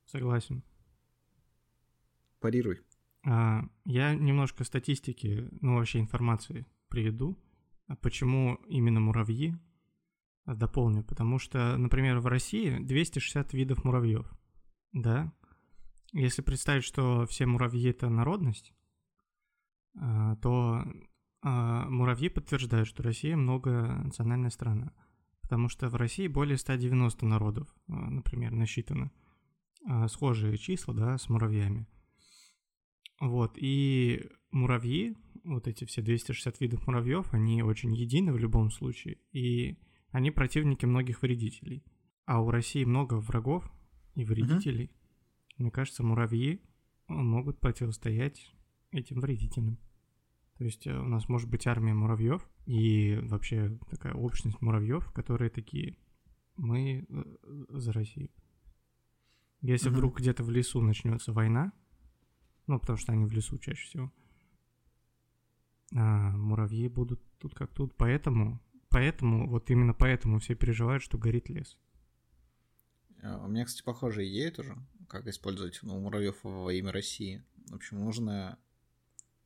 Согласен. 0.06 0.62
Парируй. 2.40 2.80
А, 3.24 3.64
я 3.84 4.14
немножко 4.14 4.64
статистики, 4.64 5.48
ну 5.60 5.76
вообще 5.76 6.00
информации 6.00 6.66
приведу. 6.88 7.38
А 7.86 7.96
почему 7.96 8.56
именно 8.68 9.00
муравьи? 9.00 9.56
А, 10.44 10.54
дополню, 10.54 11.02
потому 11.02 11.38
что, 11.38 11.76
например, 11.76 12.20
в 12.20 12.26
России 12.26 12.78
260 12.78 13.52
видов 13.52 13.84
муравьев, 13.84 14.30
да? 14.92 15.32
Если 16.12 16.42
представить, 16.42 16.84
что 16.84 17.26
все 17.26 17.44
муравьи 17.46 17.90
это 17.90 18.08
народность, 18.08 18.72
а, 19.94 20.36
то 20.36 20.84
муравьи 21.42 22.28
подтверждают, 22.28 22.88
что 22.88 23.02
Россия 23.02 23.36
многонациональная 23.36 24.50
страна, 24.50 24.92
потому 25.48 25.70
что 25.70 25.88
в 25.88 25.94
России 25.94 26.28
более 26.28 26.58
190 26.58 27.24
народов, 27.24 27.74
а, 27.88 28.10
например, 28.10 28.52
насчитано. 28.52 29.10
А, 29.86 30.06
схожие 30.06 30.58
числа, 30.58 30.92
да, 30.92 31.16
с 31.16 31.30
муравьями. 31.30 31.88
Вот, 33.18 33.56
и 33.56 34.28
муравьи, 34.50 35.16
вот 35.44 35.66
эти 35.66 35.86
все 35.86 36.02
260 36.02 36.60
видов 36.60 36.86
муравьев, 36.86 37.32
они 37.32 37.62
очень 37.62 37.94
едины 37.94 38.30
в 38.30 38.36
любом 38.36 38.70
случае, 38.70 39.16
и 39.32 39.78
они 40.10 40.30
противники 40.30 40.84
многих 40.84 41.22
вредителей. 41.22 41.82
А 42.26 42.42
у 42.42 42.50
России 42.50 42.84
много 42.84 43.14
врагов 43.14 43.72
и 44.16 44.26
вредителей. 44.26 44.84
Угу. 44.84 45.62
Мне 45.62 45.70
кажется, 45.70 46.04
муравьи 46.04 46.60
могут 47.06 47.58
противостоять 47.58 48.54
этим 48.90 49.20
вредителям. 49.20 49.78
То 50.58 50.64
есть 50.64 50.86
э, 50.86 50.94
у 50.94 51.08
нас 51.08 51.26
может 51.30 51.48
быть 51.48 51.66
армия 51.66 51.94
муравьев 51.94 52.46
и 52.68 53.18
вообще 53.22 53.78
такая 53.88 54.12
общность 54.12 54.60
муравьев, 54.60 55.10
которые 55.12 55.48
такие, 55.48 55.96
мы 56.56 57.06
э, 57.08 57.24
за 57.70 57.94
Россию. 57.94 58.28
Если 59.62 59.88
mm-hmm. 59.88 59.94
вдруг 59.94 60.18
где-то 60.18 60.44
в 60.44 60.50
лесу 60.50 60.82
начнется 60.82 61.32
война, 61.32 61.72
ну, 62.66 62.78
потому 62.78 62.98
что 62.98 63.12
они 63.12 63.24
в 63.24 63.32
лесу 63.32 63.56
чаще 63.56 63.86
всего, 63.86 64.12
а 65.94 66.30
муравьи 66.36 66.88
будут 66.88 67.22
тут 67.38 67.54
как 67.54 67.72
тут. 67.72 67.96
Поэтому, 67.96 68.60
поэтому, 68.90 69.48
вот 69.48 69.70
именно 69.70 69.94
поэтому 69.94 70.38
все 70.38 70.54
переживают, 70.54 71.02
что 71.02 71.16
горит 71.16 71.48
лес. 71.48 71.78
А, 73.22 73.46
у 73.46 73.48
меня, 73.48 73.64
кстати, 73.64 73.82
похожая 73.82 74.28
идея 74.28 74.50
тоже, 74.50 74.76
как 75.08 75.26
использовать 75.26 75.80
ну, 75.82 75.98
муравьев 75.98 76.36
во 76.42 76.70
имя 76.70 76.92
России. 76.92 77.42
В 77.70 77.76
общем, 77.76 78.04
нужно... 78.04 78.58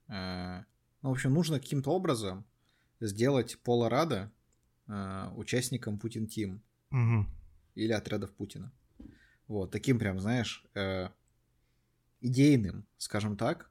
Э, 0.08 0.64
ну, 1.02 1.10
в 1.10 1.12
общем, 1.12 1.32
нужно 1.32 1.60
каким-то 1.60 1.90
образом 1.90 2.44
сделать 3.06 3.58
Пола 3.62 3.88
Рада 3.88 4.30
э, 4.88 5.28
участником 5.36 5.98
Путин 5.98 6.26
Тим. 6.26 6.62
Угу. 6.90 7.26
Или 7.74 7.92
отрядов 7.92 8.32
Путина. 8.32 8.72
Вот, 9.48 9.70
таким 9.70 9.98
прям, 9.98 10.20
знаешь, 10.20 10.64
э, 10.74 11.08
идейным, 12.20 12.86
скажем 12.98 13.36
так. 13.36 13.70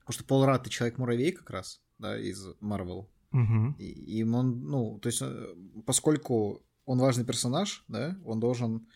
Потому 0.00 0.14
что 0.14 0.24
Пол 0.24 0.44
Рад— 0.44 0.68
человек-муравей 0.70 1.32
как 1.32 1.50
раз, 1.50 1.80
да, 1.98 2.18
из 2.18 2.48
Marvel. 2.60 3.06
Угу. 3.32 3.76
И, 3.78 4.18
и 4.18 4.22
он, 4.24 4.64
ну, 4.64 4.98
то 4.98 5.08
есть, 5.08 5.22
э, 5.22 5.54
поскольку 5.86 6.62
он 6.84 6.98
важный 6.98 7.24
персонаж, 7.24 7.84
да, 7.88 8.18
он 8.24 8.40
должен, 8.40 8.86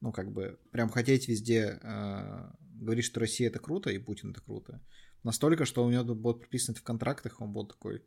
ну, 0.00 0.12
как 0.12 0.32
бы, 0.32 0.58
прям 0.70 0.88
хотеть 0.88 1.28
везде 1.28 1.78
э, 1.82 2.50
говорить, 2.74 3.04
что 3.04 3.20
Россия 3.20 3.48
это 3.48 3.58
круто, 3.58 3.90
и 3.90 3.98
Путин 3.98 4.30
это 4.30 4.40
круто. 4.40 4.80
Настолько, 5.22 5.66
что 5.66 5.84
у 5.84 5.90
него 5.90 6.14
будет 6.14 6.40
прописано 6.40 6.76
в 6.76 6.82
контрактах, 6.82 7.40
он 7.40 7.52
будет 7.52 7.68
такой, 7.68 8.02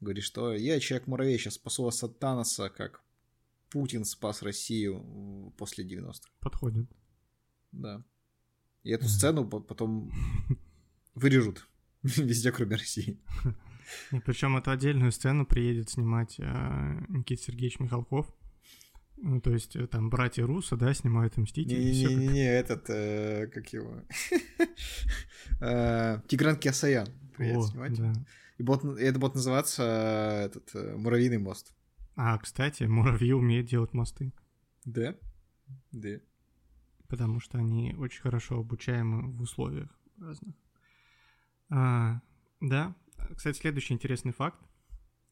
говорит, 0.00 0.24
что 0.24 0.52
я 0.54 0.80
человек-муравей, 0.80 1.38
сейчас 1.38 1.54
спасу 1.54 1.84
вас 1.84 2.02
от 2.02 2.18
Таноса, 2.18 2.68
как 2.68 3.02
Путин 3.70 4.04
спас 4.04 4.42
Россию 4.42 5.52
после 5.56 5.84
90-х. 5.84 6.30
Подходит. 6.40 6.86
Да. 7.72 8.02
И 8.82 8.90
эту 8.90 9.08
сцену 9.08 9.48
потом 9.48 10.10
вырежут 11.14 11.68
везде, 12.02 12.52
кроме 12.52 12.76
России. 12.76 13.20
И 14.12 14.20
причем 14.20 14.56
эту 14.56 14.70
отдельную 14.70 15.12
сцену 15.12 15.46
приедет 15.46 15.88
снимать 15.88 16.38
э, 16.38 17.04
Никита 17.08 17.42
Сергеевич 17.42 17.80
Михалков. 17.80 18.26
Ну, 19.16 19.40
то 19.40 19.52
есть 19.52 19.76
э, 19.76 19.86
там 19.86 20.10
братья 20.10 20.44
Руса, 20.44 20.76
да, 20.76 20.92
снимают 20.94 21.36
Мстители. 21.36 21.80
Не-не-не, 21.80 22.46
этот, 22.46 22.84
э, 22.88 23.46
как 23.48 23.72
его, 23.72 24.02
э, 25.60 26.20
Тигран 26.28 26.56
Киасаян 26.56 27.08
приедет 27.36 27.64
снимать. 27.64 27.98
И 28.58 28.64
это 28.64 29.18
будет 29.18 29.34
называться 29.34 29.82
этот 30.44 30.74
«Муравьиный 30.96 31.38
мост». 31.38 31.72
А, 32.16 32.36
кстати, 32.38 32.82
муравьи 32.82 33.32
умеют 33.32 33.68
делать 33.68 33.94
мосты. 33.94 34.32
Да? 34.84 35.14
Да. 35.92 36.18
Потому 37.06 37.38
что 37.38 37.58
они 37.58 37.94
очень 37.96 38.20
хорошо 38.20 38.58
обучаемы 38.58 39.30
в 39.30 39.40
условиях 39.40 39.88
разных. 40.20 40.56
А, 41.70 42.20
да. 42.60 42.96
Кстати, 43.36 43.58
следующий 43.58 43.94
интересный 43.94 44.32
факт. 44.32 44.58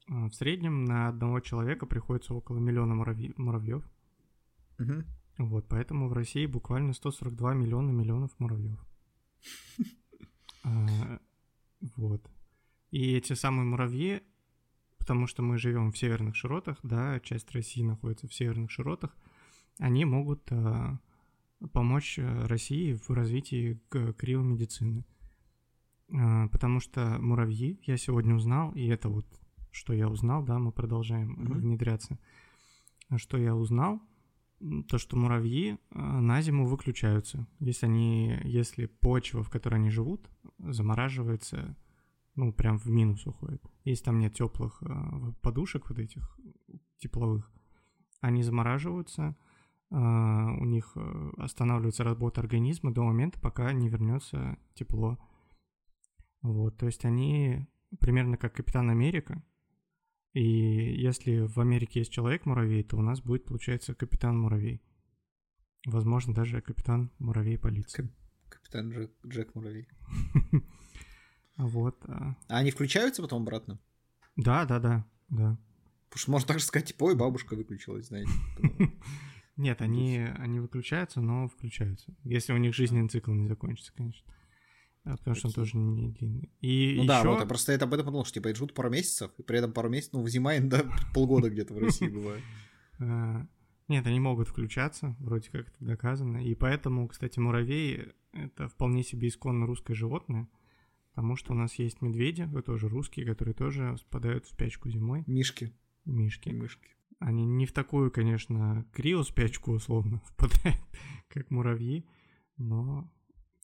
А, 0.08 0.28
в 0.28 0.34
среднем 0.34 0.84
на 0.84 1.08
одного 1.08 1.40
человека 1.40 1.86
приходится 1.86 2.34
около 2.34 2.58
миллиона 2.58 2.94
муравьи, 2.94 3.34
муравьев. 3.36 3.84
Угу. 4.78 5.04
Вот, 5.38 5.66
поэтому 5.68 6.08
в 6.08 6.12
России 6.12 6.46
буквально 6.46 6.92
142 6.92 7.54
миллиона 7.54 7.90
миллионов 7.90 8.30
муравьев. 8.38 8.78
А, 10.68 11.20
вот. 11.94 12.28
И 12.96 13.16
эти 13.16 13.34
самые 13.34 13.66
муравьи 13.66 14.22
потому 15.06 15.28
что 15.28 15.40
мы 15.40 15.56
живем 15.56 15.92
в 15.92 15.98
северных 15.98 16.34
широтах, 16.34 16.78
да, 16.82 17.20
часть 17.20 17.52
России 17.52 17.82
находится 17.82 18.26
в 18.26 18.34
северных 18.34 18.72
широтах, 18.72 19.16
они 19.78 20.04
могут 20.04 20.50
э, 20.50 20.98
помочь 21.72 22.18
э, 22.18 22.46
России 22.46 22.94
в 22.94 23.10
развитии 23.10 23.80
криомедицины. 23.88 25.04
Э, 26.08 26.48
потому 26.50 26.80
что 26.80 27.18
муравьи, 27.20 27.78
я 27.84 27.96
сегодня 27.96 28.34
узнал, 28.34 28.72
и 28.72 28.84
это 28.88 29.08
вот, 29.08 29.26
что 29.70 29.92
я 29.92 30.08
узнал, 30.08 30.42
да, 30.42 30.58
мы 30.58 30.72
продолжаем 30.72 31.34
mm-hmm. 31.34 31.58
внедряться. 31.58 32.18
Что 33.16 33.38
я 33.38 33.54
узнал, 33.54 34.02
то, 34.88 34.98
что 34.98 35.16
муравьи 35.16 35.78
на 35.92 36.42
зиму 36.42 36.66
выключаются. 36.66 37.46
Если 37.60 37.86
они, 37.86 38.40
если 38.42 38.86
почва, 38.86 39.44
в 39.44 39.50
которой 39.50 39.76
они 39.76 39.90
живут, 39.90 40.28
замораживается 40.58 41.76
ну, 42.36 42.52
прям 42.52 42.78
в 42.78 42.86
минус 42.86 43.26
уходит. 43.26 43.62
Если 43.84 44.04
там 44.04 44.18
нет 44.18 44.34
теплых 44.34 44.82
э, 44.82 45.32
подушек 45.40 45.88
вот 45.88 45.98
этих 45.98 46.38
тепловых, 46.98 47.50
они 48.20 48.42
замораживаются, 48.42 49.36
э, 49.90 49.96
у 49.96 50.64
них 50.64 50.92
э, 50.96 51.30
останавливается 51.38 52.04
работа 52.04 52.42
организма 52.42 52.92
до 52.92 53.02
момента, 53.02 53.40
пока 53.40 53.72
не 53.72 53.88
вернется 53.88 54.58
тепло. 54.74 55.18
Вот, 56.42 56.76
то 56.76 56.86
есть 56.86 57.04
они 57.06 57.66
примерно 57.98 58.36
как 58.36 58.54
Капитан 58.54 58.90
Америка. 58.90 59.42
И 60.34 60.42
если 61.00 61.46
в 61.46 61.58
Америке 61.58 62.00
есть 62.00 62.12
человек-муравей, 62.12 62.84
то 62.84 62.98
у 62.98 63.00
нас 63.02 63.22
будет, 63.22 63.46
получается, 63.46 63.94
Капитан-муравей. 63.94 64.82
Возможно, 65.86 66.34
даже 66.34 66.60
Капитан-муравей 66.60 67.58
полиции. 67.58 68.10
Капитан 68.50 68.90
Джек, 68.90 69.12
Джек 69.26 69.54
Муравей. 69.54 69.88
Вот. 71.56 71.96
А, 72.06 72.36
а 72.48 72.58
они 72.58 72.70
включаются 72.70 73.22
потом 73.22 73.42
обратно? 73.42 73.78
Да, 74.36 74.64
да, 74.64 74.78
да, 74.78 75.06
да. 75.28 75.58
Потому 76.08 76.20
что 76.20 76.30
можно 76.30 76.48
так 76.48 76.58
же 76.58 76.64
сказать, 76.64 76.88
типа, 76.88 77.04
ой, 77.04 77.16
бабушка 77.16 77.54
выключилась, 77.54 78.06
знаете. 78.06 78.30
Нет, 79.56 79.80
они, 79.80 80.18
они 80.18 80.60
выключаются, 80.60 81.20
но 81.20 81.48
включаются. 81.48 82.14
Если 82.24 82.52
у 82.52 82.58
них 82.58 82.74
жизненный 82.74 83.08
цикл 83.08 83.32
не 83.32 83.48
закончится, 83.48 83.92
конечно. 83.94 84.26
Потому 85.04 85.36
что 85.36 85.48
он 85.48 85.54
тоже 85.54 85.76
не 85.76 86.08
длинный. 86.08 86.50
И 86.60 86.94
ну 86.96 87.04
еще... 87.04 87.08
да, 87.08 87.22
вот 87.22 87.40
я 87.40 87.46
просто 87.46 87.72
это 87.72 87.84
об 87.84 87.94
этом 87.94 88.06
подумал, 88.06 88.24
что 88.24 88.34
типа 88.34 88.52
живут 88.54 88.74
пару 88.74 88.90
месяцев, 88.90 89.30
и 89.38 89.42
при 89.42 89.58
этом 89.58 89.72
пару 89.72 89.88
месяцев, 89.88 90.14
ну, 90.14 90.26
зима 90.26 90.52
да, 90.60 90.84
полгода 91.14 91.48
где-то 91.48 91.74
в 91.74 91.78
России 91.78 92.08
бывает. 92.08 92.42
А, 92.98 93.46
нет, 93.88 94.06
они 94.06 94.18
могут 94.20 94.48
включаться, 94.48 95.14
вроде 95.18 95.50
как 95.50 95.68
это 95.68 95.84
доказано. 95.84 96.38
И 96.38 96.54
поэтому, 96.54 97.06
кстати, 97.08 97.38
муравей— 97.38 98.14
это 98.32 98.68
вполне 98.68 99.02
себе 99.02 99.28
исконно 99.28 99.66
русское 99.66 99.92
животное. 99.92 100.48
Потому 101.16 101.34
что 101.34 101.54
у 101.54 101.56
нас 101.56 101.76
есть 101.76 102.02
медведи, 102.02 102.42
вы 102.42 102.60
тоже 102.60 102.90
русские, 102.90 103.24
которые 103.24 103.54
тоже 103.54 103.96
спадают 103.96 104.44
в 104.44 104.50
спячку 104.50 104.90
зимой. 104.90 105.24
Мишки. 105.26 105.72
Мишки. 106.04 106.50
Мишки. 106.50 106.90
Они 107.18 107.46
не 107.46 107.64
в 107.64 107.72
такую, 107.72 108.10
конечно, 108.10 108.86
крио-спячку 108.92 109.72
условно 109.72 110.20
впадают, 110.26 110.78
как 111.28 111.50
муравьи, 111.50 112.06
но 112.58 113.10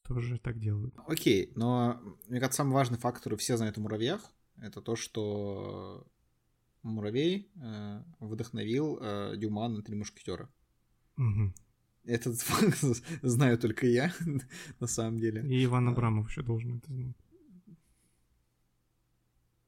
тоже 0.02 0.38
так 0.38 0.58
делают. 0.60 0.94
Окей, 1.06 1.52
но 1.54 2.00
мне 2.26 2.40
кажется, 2.40 2.56
самый 2.56 2.72
важный 2.72 2.96
фактор, 2.96 3.36
все 3.36 3.58
знают 3.58 3.76
о 3.76 3.82
муравьях, 3.82 4.22
это 4.56 4.80
то, 4.80 4.96
что 4.96 6.06
муравей 6.82 7.50
э, 7.56 8.02
вдохновил 8.18 8.98
э, 8.98 9.34
Дюма 9.36 9.68
на 9.68 9.82
«Три 9.82 9.94
мушкетера». 9.94 10.48
Угу. 11.18 11.52
Этот 12.04 12.40
факт 12.40 12.78
знаю 13.20 13.58
только 13.58 13.86
я, 13.86 14.10
на 14.80 14.86
самом 14.86 15.18
деле. 15.18 15.46
И 15.46 15.66
Иван 15.66 15.88
Абрамов 15.88 16.30
еще 16.30 16.40
должен 16.40 16.78
это 16.78 16.90
знать. 16.94 17.16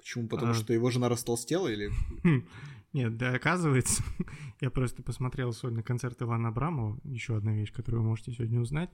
Почему? 0.04 0.28
Потому 0.28 0.50
а... 0.50 0.54
что 0.54 0.74
его 0.74 0.90
жена 0.90 1.08
растолстела 1.08 1.66
или... 1.66 1.90
Хм. 2.24 2.46
Нет, 2.92 3.16
да, 3.16 3.32
оказывается, 3.34 4.04
я 4.60 4.70
просто 4.70 5.02
посмотрел 5.02 5.54
сегодня 5.54 5.82
концерт 5.82 6.20
Ивана 6.20 6.48
Абрамова, 6.48 7.00
еще 7.04 7.38
одна 7.38 7.54
вещь, 7.54 7.72
которую 7.72 8.02
вы 8.02 8.10
можете 8.10 8.32
сегодня 8.32 8.60
узнать. 8.60 8.90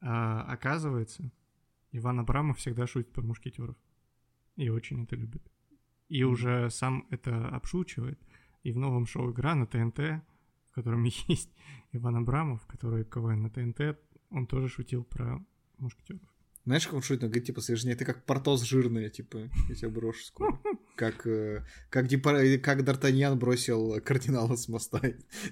А, 0.00 0.42
оказывается, 0.42 1.30
Иван 1.92 2.18
Абрамов 2.18 2.58
всегда 2.58 2.88
шутит 2.88 3.12
про 3.12 3.22
мушкетеров. 3.22 3.76
И 4.56 4.68
очень 4.68 5.04
это 5.04 5.14
любит. 5.14 5.48
И 6.08 6.24
уже 6.24 6.68
сам 6.70 7.06
это 7.10 7.48
обшучивает. 7.48 8.20
И 8.64 8.72
в 8.72 8.78
новом 8.78 9.06
шоу 9.06 9.30
«Игра» 9.30 9.54
на 9.54 9.66
ТНТ, 9.68 10.24
в 10.70 10.74
котором 10.74 11.04
есть 11.28 11.54
Иван 11.92 12.16
Абрамов, 12.16 12.66
который 12.66 13.04
КВН 13.04 13.42
на 13.42 13.50
ТНТ, 13.50 13.96
он 14.30 14.48
тоже 14.48 14.68
шутил 14.68 15.04
про 15.04 15.40
мушкетеров. 15.78 16.31
Знаешь, 16.64 16.86
как 16.86 16.94
он 16.94 17.02
шутит? 17.02 17.24
Он 17.24 17.30
говорит, 17.30 17.46
типа, 17.46 17.60
жене, 17.60 17.96
ты 17.96 18.04
как 18.04 18.24
портос 18.24 18.62
жирная, 18.62 19.10
типа, 19.10 19.50
я 19.68 19.74
тебя 19.74 19.88
брошу 19.90 20.24
скоро. 20.24 20.60
Как, 20.96 21.26
э, 21.26 21.64
как, 21.88 22.08
как 22.08 22.80
Д'Артаньян 22.82 23.34
бросил 23.34 24.00
кардинала 24.02 24.54
с 24.54 24.68
моста. 24.68 25.00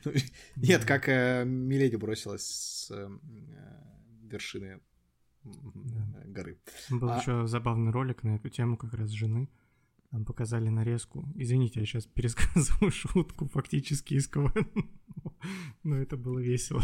Нет, 0.56 0.84
как 0.84 1.08
э, 1.08 1.44
Миледи 1.44 1.96
бросилась 1.96 2.42
с 2.42 2.90
э, 2.90 3.08
вершины 4.22 4.80
горы. 6.26 6.60
Был 6.90 7.10
а... 7.10 7.18
еще 7.18 7.46
забавный 7.46 7.90
ролик 7.90 8.22
на 8.22 8.36
эту 8.36 8.48
тему 8.48 8.76
как 8.76 8.94
раз 8.94 9.10
жены. 9.10 9.48
Там 10.10 10.24
показали 10.24 10.68
нарезку. 10.68 11.26
Извините, 11.36 11.80
я 11.80 11.86
сейчас 11.86 12.06
пересказываю 12.06 12.90
шутку 12.92 13.48
фактически 13.48 14.14
из 14.14 14.28
КВН. 14.28 14.68
Но 15.82 15.96
это 15.96 16.16
было 16.16 16.38
весело. 16.38 16.82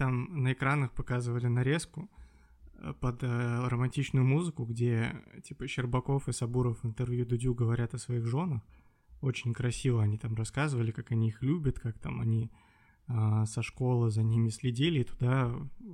Там 0.00 0.42
на 0.42 0.54
экранах 0.54 0.92
показывали 0.92 1.46
нарезку 1.46 2.08
под 3.02 3.22
э, 3.22 3.68
романтичную 3.68 4.24
музыку, 4.24 4.64
где 4.64 5.14
типа 5.44 5.68
Щербаков 5.68 6.26
и 6.26 6.32
Сабуров 6.32 6.82
в 6.82 6.86
интервью 6.86 7.26
Дудю 7.26 7.52
говорят 7.52 7.92
о 7.92 7.98
своих 7.98 8.24
женах. 8.24 8.62
Очень 9.20 9.52
красиво 9.52 10.02
они 10.02 10.16
там 10.16 10.34
рассказывали, 10.36 10.90
как 10.90 11.10
они 11.10 11.28
их 11.28 11.42
любят, 11.42 11.78
как 11.78 11.98
там 11.98 12.22
они 12.22 12.50
э, 13.08 13.44
со 13.44 13.60
школы 13.60 14.08
за 14.10 14.22
ними 14.22 14.48
следили, 14.48 15.00
и 15.00 15.04
туда 15.04 15.48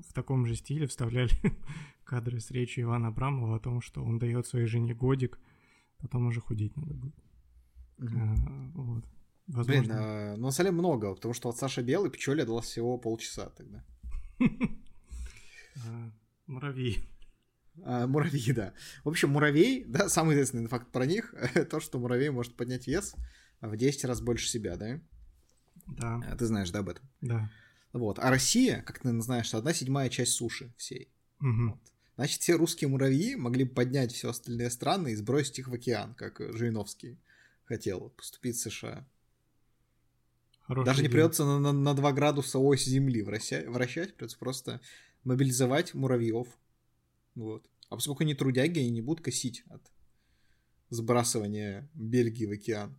в 0.09 0.13
таком 0.15 0.47
же 0.47 0.55
стиле 0.55 0.87
вставляли 0.87 1.33
кадры 2.05 2.39
с 2.39 2.53
речью 2.53 2.85
Ивана 2.85 3.09
Абрамова 3.09 3.57
о 3.57 3.59
том, 3.59 3.81
что 3.81 4.05
он 4.05 4.21
дает 4.21 4.47
своей 4.47 4.67
жене 4.67 4.95
годик, 4.95 5.41
потом 5.99 6.29
уже 6.29 6.41
худеть 6.41 6.77
надо 6.77 6.95
будет. 6.95 7.17
Угу. 7.99 8.19
А, 8.21 8.71
вот. 8.75 9.05
Возможно. 9.49 9.83
Блин, 9.83 9.93
а, 9.93 10.37
ну 10.37 10.47
на 10.47 10.51
самом 10.53 10.71
деле 10.71 10.79
много, 10.79 11.13
потому 11.13 11.35
что 11.35 11.49
от 11.49 11.57
Саши 11.57 11.83
Белый 11.83 12.13
Пчеле 12.13 12.45
дал 12.45 12.61
всего 12.61 12.99
полчаса 12.99 13.51
тогда. 13.51 13.85
Муравьи. 16.47 17.09
А, 17.83 18.07
муравьи, 18.07 18.53
да. 18.53 18.73
В 19.05 19.09
общем, 19.09 19.31
муравей, 19.31 19.85
да, 19.85 20.09
самый 20.09 20.35
известный 20.35 20.67
факт 20.67 20.91
про 20.93 21.07
них, 21.07 21.35
то, 21.71 21.81
что 21.81 21.99
муравей 21.99 22.31
может 22.31 22.57
поднять 22.57 22.87
вес 22.87 23.15
в 23.61 23.77
10 23.77 24.05
раз 24.05 24.21
больше 24.21 24.49
себя, 24.49 24.77
да? 24.77 25.01
Да. 25.87 26.21
А, 26.27 26.37
ты 26.37 26.47
знаешь, 26.47 26.71
да, 26.71 26.81
об 26.81 26.89
этом? 26.89 27.05
Да. 27.21 27.51
Вот. 27.93 28.19
А 28.19 28.31
Россия, 28.31 28.83
как 28.83 28.99
ты 29.01 29.21
знаешь, 29.21 29.53
одна 29.55 29.73
седьмая 29.73 30.09
часть 30.09 30.33
суши 30.33 30.73
всей. 30.77 31.09
Угу. 31.41 31.71
Вот. 31.71 31.81
Значит, 32.17 32.41
все 32.41 32.55
русские 32.55 32.89
муравьи 32.89 33.37
могли 33.37 33.65
бы 33.65 33.75
поднять 33.75 34.13
все 34.13 34.31
остальные 34.31 34.71
страны 34.71 35.13
и 35.13 35.17
сбросить 35.17 35.59
их 35.59 35.69
в 35.69 35.75
океан, 35.75 36.15
как 36.15 36.41
Жириновский 36.41 37.19
хотел 37.65 38.11
поступить 38.11 38.57
в 38.57 38.61
США. 38.61 39.07
Хороший 40.67 40.87
Даже 40.87 41.03
не 41.03 41.09
придется 41.09 41.45
на, 41.45 41.61
на, 41.61 41.73
на 41.73 41.95
2 41.95 42.13
градуса 42.13 42.59
ось 42.59 42.85
Земли 42.85 43.23
вращать, 43.23 43.69
вращать, 43.69 44.15
придется 44.15 44.37
просто 44.39 44.81
мобилизовать 45.23 45.95
муравьев. 45.95 46.49
Вот. 47.37 47.69
А 47.89 47.95
поскольку 47.95 48.25
они 48.25 48.35
трудяги, 48.35 48.81
они 48.81 48.91
не 48.91 49.01
будут 49.01 49.25
косить 49.25 49.63
от 49.69 49.83
сбрасывания 50.91 51.89
Бельгии 51.95 52.47
в 52.47 52.51
океан. 52.51 52.99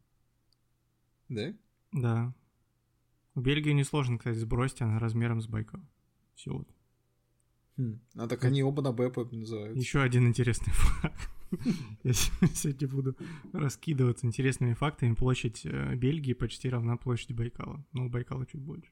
Да? 1.28 1.54
Да. 1.92 2.34
В 3.36 3.42
Бельгии 3.42 3.72
несложно, 3.72 4.18
кстати, 4.18 4.38
сбросить, 4.38 4.82
она 4.82 4.98
размером 4.98 5.42
с 5.42 5.48
Байкал. 5.48 5.82
Все 6.36 6.54
вот. 6.54 6.70
Хм. 7.78 8.00
А 8.16 8.28
так 8.28 8.44
они 8.44 8.64
оба 8.64 8.82
на 8.82 8.92
Б 8.92 9.12
называются. 9.32 9.80
Еще 9.80 10.02
один 10.02 10.28
интересный 10.28 10.74
факт. 10.74 11.30
Я 12.04 12.14
сегодня 12.14 12.88
буду 12.88 13.16
раскидываться 13.54 14.26
интересными 14.26 14.74
фактами. 14.74 15.14
Площадь 15.14 15.66
э, 15.66 15.96
Бельгии 15.96 16.34
почти 16.34 16.70
равна 16.70 16.98
площади 16.98 17.34
Байкала. 17.34 17.86
Но 17.94 18.06
у 18.06 18.10
Байкала 18.10 18.46
чуть 18.46 18.62
больше. 18.62 18.92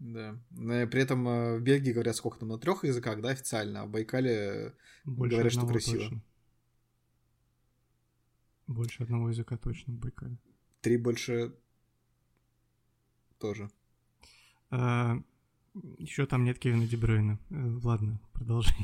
Да. 0.00 0.38
Но 0.50 0.86
при 0.88 1.02
этом 1.02 1.26
э, 1.28 1.58
в 1.58 1.62
Бельгии 1.62 1.92
говорят, 1.92 2.16
сколько 2.16 2.38
там, 2.38 2.48
на 2.48 2.58
трех 2.58 2.84
языках, 2.84 3.20
да, 3.20 3.30
официально, 3.30 3.82
а 3.82 3.86
в 3.86 3.90
Байкале 3.90 4.74
Больше 5.04 5.36
говорят, 5.36 5.52
что 5.52 5.66
красиво. 5.66 6.02
Точно. 6.02 6.22
Больше 8.66 9.02
одного 9.02 9.28
языка 9.28 9.56
точно 9.56 9.94
в 9.94 9.98
Байкале. 9.98 10.36
Три 10.80 10.96
больше 10.96 11.54
тоже. 13.38 13.70
А, 14.70 15.22
еще 15.74 16.26
там 16.26 16.44
нет 16.44 16.58
Кевина 16.58 16.86
Дебройна. 16.86 17.38
Э, 17.50 17.78
ладно, 17.82 18.20
продолжай. 18.32 18.74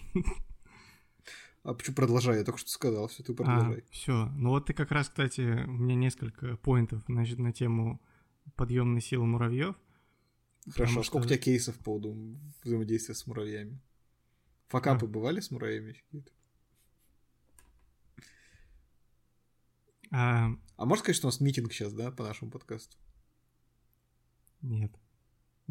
А 1.62 1.75
почему 1.75 1.96
продолжай? 1.96 2.38
Я 2.38 2.44
только 2.44 2.61
что 2.61 2.70
сказал, 2.70 3.09
все, 3.09 3.25
ты 3.25 3.35
продолжай. 3.35 3.81
А, 3.81 3.90
все. 3.90 4.27
Ну 4.37 4.51
вот 4.51 4.66
ты 4.66 4.72
как 4.72 4.92
раз, 4.92 5.09
кстати, 5.09 5.64
у 5.66 5.72
меня 5.72 5.96
несколько 5.96 6.57
поинтов, 6.59 7.03
значит, 7.09 7.40
на 7.40 7.53
тему 7.53 8.01
подъемной 8.55 9.01
силы 9.01 9.27
муравьев. 9.27 9.75
Хорошо, 10.70 11.01
а 11.01 11.05
сколько 11.05 11.25
у 11.25 11.27
тебя 11.27 11.38
кейсов 11.38 11.77
по 11.79 11.85
поводу 11.85 12.38
взаимодействия 12.62 13.16
с 13.16 13.27
муравьями? 13.27 13.81
Факапы 14.68 15.07
а. 15.07 15.09
бывали 15.09 15.40
с 15.40 15.51
муравьями 15.51 15.92
какие-то? 15.92 16.33
А... 20.12 20.51
а 20.77 20.85
можешь 20.85 21.03
сказать, 21.03 21.16
что 21.16 21.27
у 21.27 21.31
нас 21.31 21.40
митинг 21.40 21.72
сейчас, 21.72 21.92
да, 21.92 22.12
по 22.12 22.22
нашему 22.22 22.51
подкасту? 22.51 22.96
Нет. 24.62 24.92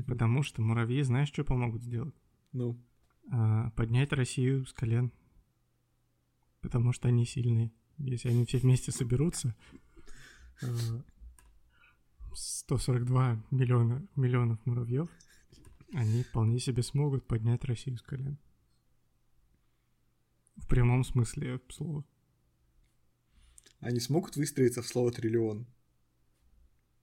Потому 0.08 0.44
что 0.44 0.62
муравьи, 0.62 1.02
знаешь, 1.04 1.30
что 1.30 1.44
помогут 1.44 1.84
сделать? 1.84 2.16
Ну? 2.52 2.78
А, 3.32 3.72
поднять 3.72 4.12
Россию 4.12 4.66
с 4.66 4.74
колен. 4.74 5.12
Потому 6.62 6.92
что 6.92 7.08
они 7.08 7.26
сильные. 7.26 7.72
Если 7.98 8.30
они 8.30 8.46
все 8.46 8.58
вместе 8.58 8.92
соберутся, 8.92 9.56
а, 10.62 10.68
142 12.34 13.42
миллиона, 13.52 14.06
миллионов 14.16 14.64
муравьев, 14.66 15.10
они 15.94 16.24
вполне 16.24 16.60
себе 16.60 16.84
смогут 16.84 17.26
поднять 17.26 17.64
Россию 17.64 17.98
с 17.98 18.02
колен. 18.02 18.38
В 20.58 20.68
прямом 20.68 21.04
смысле 21.04 21.62
слова. 21.70 22.04
Они 23.80 24.00
смогут 24.00 24.36
выстроиться 24.36 24.82
в 24.82 24.88
слово 24.88 25.12
триллион? 25.12 25.68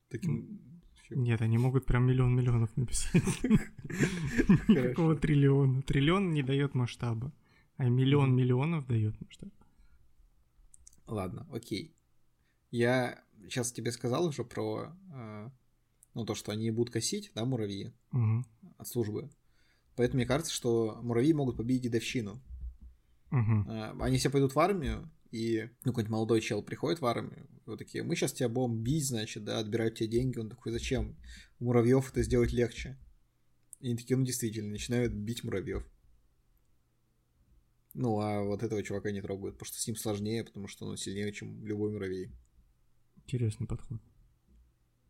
Таким... 0.08 0.71
Нет, 1.16 1.40
они 1.40 1.58
могут 1.58 1.86
прям 1.86 2.06
миллион 2.06 2.34
миллионов 2.34 2.76
написать. 2.76 3.22
Никакого 4.68 5.16
триллиона. 5.16 5.82
Триллион 5.82 6.32
не 6.32 6.42
дает 6.42 6.74
масштаба, 6.74 7.32
а 7.76 7.88
миллион 7.88 8.34
миллионов 8.34 8.86
дает 8.86 9.20
масштаб. 9.20 9.50
Ладно, 11.06 11.46
окей. 11.52 11.94
Я 12.70 13.22
сейчас 13.44 13.72
тебе 13.72 13.92
сказал 13.92 14.26
уже 14.26 14.44
про 14.44 14.96
э, 15.12 15.50
ну, 16.14 16.24
то, 16.24 16.34
что 16.34 16.52
они 16.52 16.70
будут 16.70 16.92
косить, 16.92 17.30
да, 17.34 17.44
муравьи 17.44 17.92
угу. 18.12 18.44
от 18.78 18.88
службы. 18.88 19.30
Поэтому 19.96 20.18
мне 20.18 20.26
кажется, 20.26 20.52
что 20.52 20.98
муравьи 21.02 21.32
могут 21.32 21.56
победить 21.56 21.82
дедовщину. 21.82 22.40
Угу. 23.30 23.70
Э, 23.70 23.94
они 24.00 24.18
все 24.18 24.30
пойдут 24.30 24.54
в 24.54 24.58
армию, 24.58 25.10
и 25.32 25.70
ну, 25.84 25.92
какой-нибудь 25.92 26.12
молодой 26.12 26.40
чел 26.42 26.62
приходит 26.62 27.00
в 27.00 27.06
армию, 27.06 27.48
вот 27.64 27.78
такие, 27.78 28.04
мы 28.04 28.14
сейчас 28.14 28.34
тебя 28.34 28.50
будем 28.50 28.82
бить, 28.82 29.08
значит, 29.08 29.44
да, 29.44 29.58
отбирать 29.58 29.96
тебе 29.96 30.08
деньги. 30.08 30.38
Он 30.38 30.50
такой, 30.50 30.72
зачем? 30.72 31.16
Муравьев 31.58 32.10
это 32.10 32.22
сделать 32.22 32.52
легче. 32.52 32.98
И 33.80 33.86
они 33.86 33.96
такие, 33.96 34.16
ну, 34.16 34.24
действительно, 34.24 34.70
начинают 34.70 35.12
бить 35.12 35.42
муравьев. 35.42 35.84
Ну, 37.94 38.20
а 38.20 38.42
вот 38.42 38.62
этого 38.62 38.82
чувака 38.82 39.10
не 39.10 39.22
трогают, 39.22 39.56
потому 39.56 39.68
что 39.68 39.80
с 39.80 39.86
ним 39.86 39.96
сложнее, 39.96 40.44
потому 40.44 40.68
что 40.68 40.86
он 40.86 40.96
сильнее, 40.98 41.32
чем 41.32 41.64
любой 41.64 41.90
муравей. 41.90 42.30
Интересный 43.16 43.66
подход. 43.66 44.00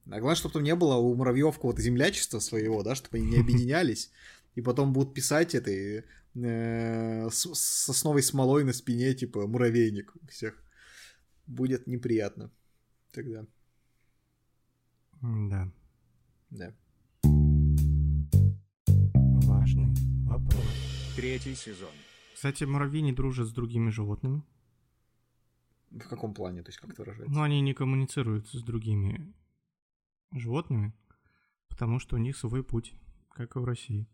А 0.06 0.18
главное, 0.18 0.34
чтобы 0.34 0.54
там 0.54 0.62
не 0.62 0.74
было 0.74 0.96
у 0.96 1.14
муравьев 1.14 1.56
какого-то 1.56 1.82
землячества 1.82 2.38
своего, 2.38 2.82
да, 2.82 2.94
чтобы 2.94 3.18
они 3.18 3.26
не 3.26 3.36
объединялись, 3.40 4.10
и 4.54 4.60
потом 4.60 4.92
будут 4.92 5.14
писать 5.14 5.54
это 5.54 5.70
и, 5.70 6.02
э, 6.34 7.28
с, 7.30 7.54
сосновой 7.54 8.22
смолой 8.22 8.64
на 8.64 8.72
спине, 8.72 9.14
типа, 9.14 9.46
муравейник 9.46 10.14
всех. 10.28 10.62
Будет 11.46 11.86
неприятно 11.86 12.50
тогда. 13.12 13.46
Да. 15.20 15.72
Да. 16.50 16.74
Важный 19.46 19.94
вопрос. 20.26 20.64
Третий 21.16 21.54
сезон. 21.54 21.90
Кстати, 22.34 22.64
муравьи 22.64 23.02
не 23.02 23.12
дружат 23.12 23.48
с 23.48 23.52
другими 23.52 23.90
животными. 23.90 24.42
В 25.90 26.08
каком 26.08 26.34
плане? 26.34 26.62
То 26.62 26.70
есть 26.70 26.78
как 26.78 26.90
это 26.90 27.02
выражается? 27.02 27.32
Ну, 27.32 27.42
они 27.42 27.60
не 27.60 27.74
коммуницируют 27.74 28.48
с 28.48 28.62
другими 28.62 29.32
животными, 30.32 30.92
потому 31.68 31.98
что 31.98 32.16
у 32.16 32.18
них 32.18 32.36
свой 32.36 32.64
путь, 32.64 32.94
как 33.30 33.56
и 33.56 33.58
в 33.58 33.64
России. 33.64 34.08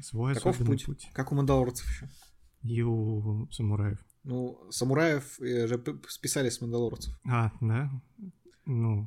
Свой 0.00 0.32
особенный 0.32 0.66
путь? 0.66 0.86
путь. 0.86 1.10
Как 1.12 1.32
у 1.32 1.34
мандалорцев 1.34 1.88
еще. 1.88 2.08
И 2.62 2.82
у 2.82 3.48
самураев. 3.50 3.98
Ну, 4.24 4.60
самураев 4.70 5.40
э, 5.40 5.66
же 5.66 5.82
списали 6.08 6.50
с 6.50 6.60
мандалорцев. 6.60 7.18
А, 7.24 7.52
да? 7.60 7.90
Ну, 8.66 9.06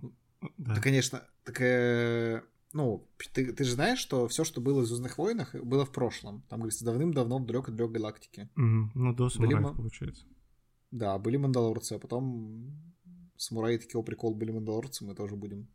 да. 0.58 0.76
Да, 0.76 0.82
конечно. 0.82 1.24
Так, 1.44 1.62
э, 1.62 2.42
ну, 2.74 3.08
ты, 3.34 3.52
ты 3.54 3.64
же 3.64 3.74
знаешь, 3.74 4.00
что 4.00 4.28
все, 4.28 4.44
что 4.44 4.62
было 4.62 4.82
в 4.82 4.86
Звездных 4.86 5.18
войнах, 5.18 5.54
было 5.56 5.86
в 5.86 5.92
прошлом. 5.92 6.44
Там, 6.50 6.60
говорится, 6.60 6.86
давным-давно 6.86 7.40
в 7.40 7.46
далекой-далекой 7.46 7.94
галактике. 7.94 8.50
Угу. 8.56 8.92
Ну, 8.96 9.14
до 9.14 9.30
самураев, 9.30 9.64
Были... 9.64 9.76
получается. 9.76 10.26
Да, 10.92 11.18
были 11.20 11.38
мандалорцы, 11.38 11.94
а 11.94 12.00
потом 12.00 12.94
самураи 13.38 13.78
такого 13.78 14.04
прикол 14.04 14.36
были 14.36 14.52
мандалорцы, 14.52 15.06
мы 15.06 15.16
тоже 15.16 15.36
будем. 15.36 15.68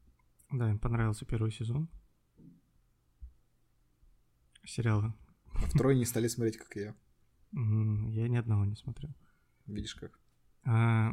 Да, 0.51 0.71
им 0.71 0.79
понравился 0.79 1.25
первый 1.25 1.53
сезон 1.53 1.89
сериала 4.67 5.15
А 5.55 5.67
второй 5.69 5.97
не 5.97 6.05
стали 6.05 6.29
смотреть, 6.29 6.59
как 6.59 6.77
и 6.77 6.81
я. 6.81 6.95
Я 7.53 8.29
ни 8.29 8.37
одного 8.37 8.65
не 8.65 8.77
смотрел. 8.77 9.15
Видишь 9.67 9.95
как. 9.95 10.19
А, 10.65 11.13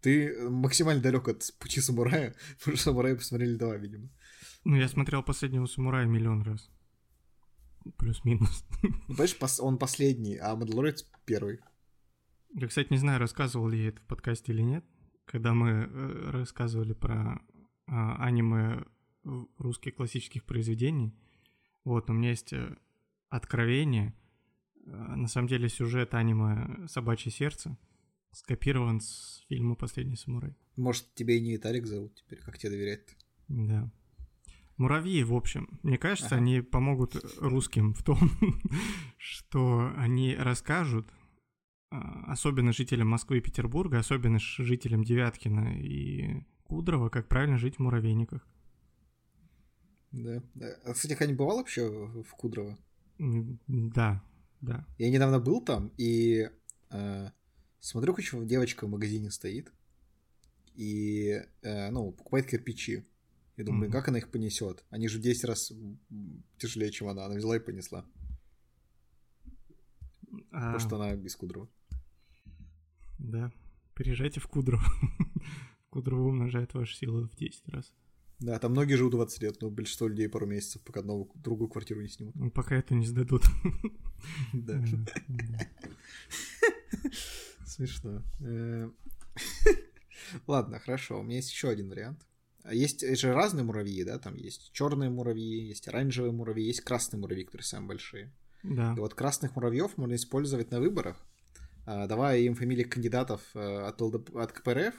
Ты 0.00 0.48
максимально 0.48 1.02
далек 1.02 1.28
от 1.28 1.54
пути 1.58 1.80
самурая, 1.80 2.34
потому 2.58 2.76
что 2.76 2.84
самураи 2.90 3.14
посмотрели 3.14 3.56
два, 3.56 3.76
видимо. 3.76 4.08
ну, 4.64 4.76
я 4.76 4.88
смотрел 4.88 5.22
«Последнего 5.22 5.66
самурая» 5.66 6.06
миллион 6.06 6.42
раз. 6.42 6.70
Плюс-минус. 7.98 8.64
Ну, 8.82 9.16
понимаешь, 9.16 9.36
он 9.60 9.78
последний, 9.78 10.36
а 10.36 10.56
Мандалорец 10.56 11.08
первый. 11.24 11.60
Я, 12.54 12.66
кстати, 12.68 12.88
не 12.90 12.98
знаю, 12.98 13.18
рассказывал 13.20 13.68
ли 13.68 13.82
я 13.82 13.88
это 13.88 14.00
в 14.00 14.06
подкасте 14.06 14.52
или 14.52 14.62
нет, 14.62 14.84
когда 15.24 15.54
мы 15.54 15.70
э, 15.70 16.30
рассказывали 16.30 16.92
про 16.92 17.40
а, 17.86 18.24
аниме 18.24 18.84
русских 19.58 19.94
классических 19.94 20.44
произведений. 20.44 21.14
Вот, 21.84 22.10
у 22.10 22.12
меня 22.12 22.30
есть 22.30 22.52
э, 22.52 22.76
откровение. 23.28 24.14
Э, 24.86 24.90
На 25.16 25.28
самом 25.28 25.48
деле 25.48 25.68
сюжет 25.68 26.14
аниме 26.14 26.86
«Собачье 26.88 27.30
сердце» 27.32 27.76
скопирован 28.32 29.00
с 29.00 29.44
фильма 29.48 29.74
«Последний 29.74 30.16
самурай». 30.16 30.56
Может, 30.76 31.14
тебе 31.14 31.36
и 31.38 31.40
не 31.40 31.52
Виталик 31.52 31.86
зовут 31.86 32.14
теперь, 32.14 32.38
как 32.40 32.56
тебе 32.58 32.70
доверять-то? 32.70 33.12
Да. 33.48 33.90
Муравьи, 34.78 35.22
в 35.22 35.34
общем, 35.34 35.78
мне 35.82 35.98
кажется, 35.98 36.34
Ага. 36.34 36.36
они 36.36 36.60
помогут 36.62 37.14
русским 37.38 37.92
в 37.92 38.02
том, 38.02 38.18
что 39.18 39.92
они 39.96 40.34
расскажут, 40.34 41.06
а, 41.90 42.32
особенно 42.32 42.72
жителям 42.72 43.08
Москвы 43.08 43.38
и 43.38 43.40
Петербурга, 43.42 43.98
особенно 43.98 44.38
жителям 44.38 45.04
Девяткина 45.04 45.78
и 45.78 46.42
Кудрова, 46.64 47.10
как 47.10 47.28
правильно 47.28 47.58
жить 47.58 47.76
в 47.76 47.80
муравейниках. 47.80 48.46
Да. 50.12 50.42
да. 50.54 50.76
А, 50.84 50.92
кстати, 50.92 51.26
не 51.26 51.34
бывал 51.34 51.56
вообще 51.58 51.88
в 51.88 52.34
Кудрово? 52.36 52.78
Да, 53.18 54.22
да. 54.60 54.86
Я 54.98 55.10
недавно 55.10 55.40
был 55.40 55.60
там 55.64 55.92
и 55.96 56.50
э, 56.90 57.30
смотрю, 57.80 58.12
короче, 58.14 58.44
девочка 58.44 58.86
в 58.86 58.90
магазине 58.90 59.30
стоит 59.30 59.72
и, 60.74 61.42
э, 61.62 61.90
ну, 61.90 62.12
покупает 62.12 62.46
кирпичи. 62.46 63.04
И 63.56 63.62
думаю, 63.62 63.84
Мгм. 63.84 63.92
как 63.92 64.08
она 64.08 64.18
их 64.18 64.30
понесет? 64.30 64.84
Они 64.90 65.08
же 65.08 65.18
в 65.18 65.22
10 65.22 65.44
раз 65.44 65.72
тяжелее, 66.58 66.90
чем 66.90 67.08
она. 67.08 67.26
Она 67.26 67.34
взяла 67.36 67.56
и 67.56 67.60
понесла. 67.60 68.04
А, 70.50 70.72
Потому 70.72 70.78
что 70.78 70.96
она 70.96 71.14
без 71.14 71.36
Кудрова. 71.36 71.68
Да. 73.18 73.52
Приезжайте 73.94 74.40
в 74.40 74.46
Кудрово. 74.48 74.82
В 75.86 75.90
Кудрово 75.92 76.28
умножает 76.28 76.72
ваши 76.72 76.96
силы 76.96 77.28
в 77.28 77.36
10 77.36 77.68
раз. 77.68 77.92
Да, 78.42 78.58
там 78.58 78.72
многие 78.72 78.94
живут 78.94 79.12
20 79.12 79.42
лет, 79.42 79.60
но 79.60 79.70
большинство 79.70 80.08
людей 80.08 80.28
пару 80.28 80.46
месяцев, 80.46 80.82
пока 80.82 81.02
новую, 81.02 81.30
другую 81.36 81.68
квартиру 81.68 82.00
не 82.00 82.08
снимут. 82.08 82.34
Ну, 82.34 82.50
Пока 82.50 82.76
это 82.76 82.94
не 82.94 83.06
сдадут. 83.06 83.44
Да. 84.52 84.80
Смешно. 87.66 88.22
Э, 88.40 88.88
Ладно, 90.46 90.78
хорошо. 90.78 91.18
У 91.18 91.22
меня 91.22 91.36
есть 91.36 91.50
еще 91.50 91.68
один 91.68 91.88
вариант. 91.88 92.20
Есть 92.70 93.04
же 93.18 93.32
разные 93.32 93.64
муравьи, 93.64 94.04
да? 94.04 94.18
Там 94.18 94.36
есть 94.36 94.70
черные 94.72 95.10
муравьи, 95.10 95.66
есть 95.66 95.88
оранжевые 95.88 96.32
муравьи, 96.32 96.66
есть 96.66 96.82
красные 96.82 97.20
муравьи, 97.20 97.44
которые 97.44 97.64
самые 97.64 97.88
большие. 97.88 98.32
Да. 98.62 98.94
И 98.96 99.00
вот 99.00 99.14
красных 99.14 99.56
муравьев 99.56 99.96
можно 99.96 100.14
использовать 100.14 100.70
на 100.70 100.78
выборах, 100.78 101.16
а, 101.84 102.06
давая 102.06 102.38
им 102.38 102.54
фамилии 102.54 102.84
кандидатов 102.84 103.40
э, 103.54 103.58
от, 103.58 104.00
ЛДП 104.00 104.36
от 104.36 104.52
КПРФ, 104.52 104.94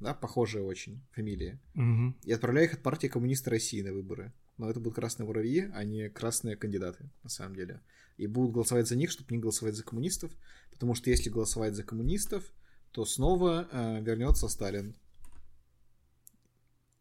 да, 0.00 0.14
похожие 0.14 0.62
очень 0.64 1.00
фамилии, 1.12 1.58
Мгм. 1.74 2.16
и 2.24 2.32
отправляя 2.32 2.64
их 2.66 2.74
от 2.74 2.82
партии 2.82 3.08
коммунисты 3.08 3.50
России 3.50 3.82
на 3.82 3.92
выборы. 3.92 4.32
Но 4.56 4.68
это 4.68 4.80
будут 4.80 4.96
красные 4.96 5.26
муравьи, 5.26 5.70
а 5.74 5.84
не 5.84 6.08
красные 6.08 6.56
кандидаты, 6.56 7.10
на 7.22 7.28
самом 7.30 7.54
деле. 7.54 7.80
И 8.16 8.26
будут 8.26 8.52
голосовать 8.52 8.88
за 8.88 8.96
них, 8.96 9.10
чтобы 9.10 9.32
не 9.34 9.40
голосовать 9.40 9.76
за 9.76 9.84
коммунистов, 9.84 10.32
потому 10.70 10.94
что 10.94 11.10
если 11.10 11.30
голосовать 11.30 11.74
за 11.74 11.84
коммунистов, 11.84 12.52
то 12.90 13.04
снова 13.04 13.68
э, 13.70 14.00
вернется 14.02 14.48
Сталин. 14.48 14.96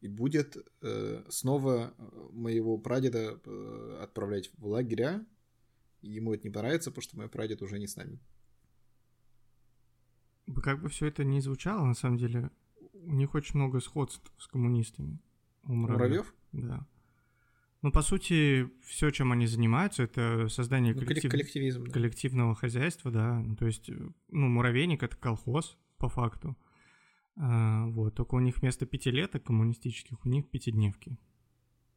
И 0.01 0.07
будет 0.07 0.57
э, 0.81 1.23
снова 1.29 1.93
э, 1.97 2.29
моего 2.33 2.77
прадеда 2.77 3.39
э, 3.43 3.99
отправлять 4.03 4.51
в 4.57 4.67
лагеря. 4.67 5.25
И 6.01 6.09
ему 6.11 6.33
это 6.35 6.43
не 6.43 6.51
понравится, 6.53 6.91
потому 6.91 7.01
что 7.01 7.17
мой 7.17 7.29
прадед 7.29 7.63
уже 7.63 7.79
не 7.79 7.87
с 7.87 7.95
нами. 7.95 8.19
Как 10.61 10.81
бы 10.81 10.89
все 10.89 11.07
это 11.07 11.23
ни 11.23 11.39
звучало, 11.39 11.83
на 11.85 11.95
самом 11.95 12.17
деле, 12.17 12.51
у 13.07 13.13
них 13.13 13.35
очень 13.35 13.59
много 13.59 13.79
сходств 13.79 14.31
с 14.37 14.47
коммунистами. 14.47 15.19
У 15.63 15.73
Муравьев? 15.73 16.33
Да. 16.51 16.85
Ну, 17.83 17.91
по 17.91 18.01
сути, 18.01 18.69
все, 18.83 19.11
чем 19.11 19.31
они 19.31 19.45
занимаются, 19.47 20.03
это 20.03 20.47
создание 20.49 20.93
Ну, 20.93 21.01
коллек- 21.01 21.07
коллектив- 21.07 21.31
коллективизм. 21.31 21.83
да. 21.85 21.91
коллективного 21.91 22.55
хозяйства, 22.55 23.11
да. 23.11 23.39
Ну, 23.39 23.55
то 23.55 23.65
есть, 23.67 23.89
ну, 24.29 24.47
муравейник 24.47 25.03
это 25.03 25.15
колхоз, 25.15 25.77
по 25.97 26.09
факту. 26.09 26.57
А, 27.35 27.85
вот, 27.87 28.15
только 28.15 28.35
у 28.35 28.39
них 28.39 28.57
вместо 28.57 28.85
пятилеток 28.85 29.43
коммунистических, 29.43 30.25
у 30.25 30.29
них 30.29 30.49
пятидневки. 30.49 31.17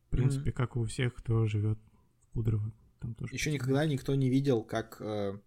В 0.07 0.11
принципе, 0.11 0.53
как 0.53 0.77
у 0.77 0.85
всех, 0.85 1.15
кто 1.15 1.47
живет 1.47 1.79
в 2.21 2.27
Кудрово. 2.33 2.73
Там 3.01 3.15
тоже 3.15 3.33
Еще 3.33 3.51
никогда 3.51 3.87
никто 3.87 4.15
не 4.15 4.29
видел, 4.29 4.63
как 4.63 4.99
э, 5.01 5.39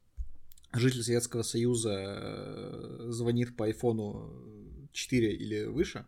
житель 0.74 1.04
Советского 1.04 1.44
Союза 1.44 1.92
э, 1.94 3.06
звонит 3.10 3.56
по 3.56 3.66
айфону 3.66 4.90
4 4.92 5.36
или 5.36 5.66
выше. 5.66 6.06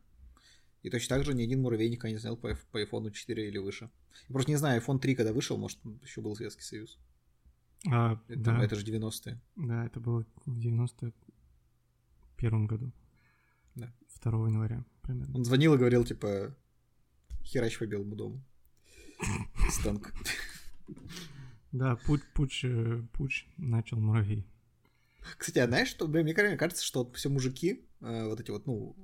И 0.84 0.90
точно 0.90 1.16
так 1.16 1.26
же 1.26 1.34
ни 1.34 1.44
один 1.44 1.62
муравей 1.62 1.90
никогда 1.90 2.14
не 2.14 2.20
звонил 2.20 2.38
по, 2.38 2.56
по 2.72 2.80
айфону 2.80 3.12
4 3.12 3.48
или 3.48 3.58
выше. 3.58 3.90
Я 4.28 4.34
просто 4.34 4.52
не 4.52 4.58
знаю, 4.58 4.82
iPhone 4.82 5.00
3 5.00 5.16
когда 5.16 5.34
вышел, 5.34 5.58
может, 5.58 5.80
еще 6.04 6.22
был 6.22 6.36
Советский 6.36 6.64
Союз. 6.64 6.98
А, 7.92 8.20
Это, 8.28 8.40
да, 8.40 8.64
это 8.64 8.76
же 8.76 8.86
90-е. 8.86 9.40
да, 9.56 9.86
это 9.86 10.00
было 10.00 10.26
в 10.46 10.60
91 10.60 12.68
году. 12.68 12.92
Да. 13.76 13.94
2 14.24 14.48
января 14.48 14.84
примерно. 15.02 15.36
Он 15.36 15.46
звонил 15.46 15.74
и 15.76 15.78
говорил, 15.78 16.04
типа, 16.04 16.56
херач 17.44 17.78
по 17.78 17.86
Белому 17.86 18.16
дому. 18.16 18.44
С 19.70 19.80
танка. 19.84 20.12
Да, 21.72 21.96
путь, 21.96 22.22
путь, 22.34 22.62
э, 22.64 23.02
путь 23.14 23.48
начал 23.58 24.00
муравей. 24.00 24.46
Кстати, 25.38 25.60
а 25.60 25.68
знаешь, 25.68 25.88
что, 25.90 26.08
блин, 26.08 26.24
мне 26.26 26.34
кажется- 26.34 26.84
что 26.84 27.04
вот 27.04 27.16
все 27.16 27.30
мужики, 27.30 27.86
э, 28.02 28.28
вот 28.28 28.40
эти 28.40 28.52
вот, 28.52 28.66
ну, 28.68 28.96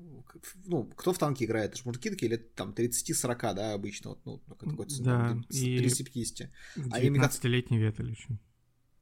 ну, 0.65 0.85
кто 0.95 1.13
в 1.13 1.17
танки 1.17 1.43
играет? 1.43 1.71
Это 1.71 1.77
же 1.77 1.83
мужики 1.85 2.09
такие 2.09 2.29
лет 2.29 2.53
там 2.55 2.73
30-40, 2.73 3.53
да, 3.53 3.73
обычно, 3.73 4.11
вот, 4.11 4.25
ну, 4.25 4.39
какой-то 4.57 5.03
Да, 5.03 5.29
там, 5.29 5.45
и- 5.49 5.77
30-50. 5.77 6.49
В 6.75 6.93
Они, 6.93 7.09
мне 7.09 7.19
кажется- 7.19 7.39
19-летний 7.41 7.77
Ветель 7.79 8.09
еще. 8.11 8.37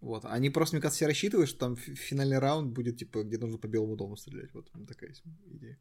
Вот. 0.02 0.24
Они 0.26 0.50
просто, 0.50 0.76
мне 0.76 0.82
кажется, 0.82 0.98
все 0.98 1.08
рассчитывают, 1.08 1.50
что 1.50 1.60
там 1.60 1.76
фи- 1.76 1.94
финальный 1.94 2.40
раунд 2.40 2.72
будет, 2.74 2.98
типа, 2.98 3.24
где 3.24 3.38
нужно 3.38 3.58
по 3.58 3.68
Белому 3.68 3.98
дому 3.98 4.16
стрелять. 4.16 4.54
Вот 4.54 4.70
ну, 4.74 4.86
такая 4.86 5.14
идея. 5.52 5.78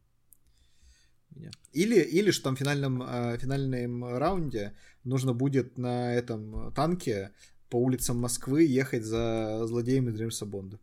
Меня. 1.31 1.51
Или, 1.73 2.01
или 2.01 2.31
что 2.31 2.45
там 2.45 2.57
в 2.57 2.59
финальном, 2.59 3.03
э, 3.03 3.39
финальном 3.39 4.05
раунде 4.17 4.75
нужно 5.05 5.35
будет 5.35 5.79
на 5.79 6.13
этом 6.15 6.73
танке 6.75 7.33
по 7.71 7.77
улицам 7.77 8.19
Москвы 8.19 8.65
ехать 8.65 9.05
за 9.05 9.63
злодеем 9.67 10.09
из 10.09 10.17
Джеймса 10.19 10.47
Бонда. 10.47 10.81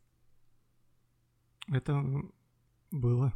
Это 1.67 2.03
было. 2.91 3.33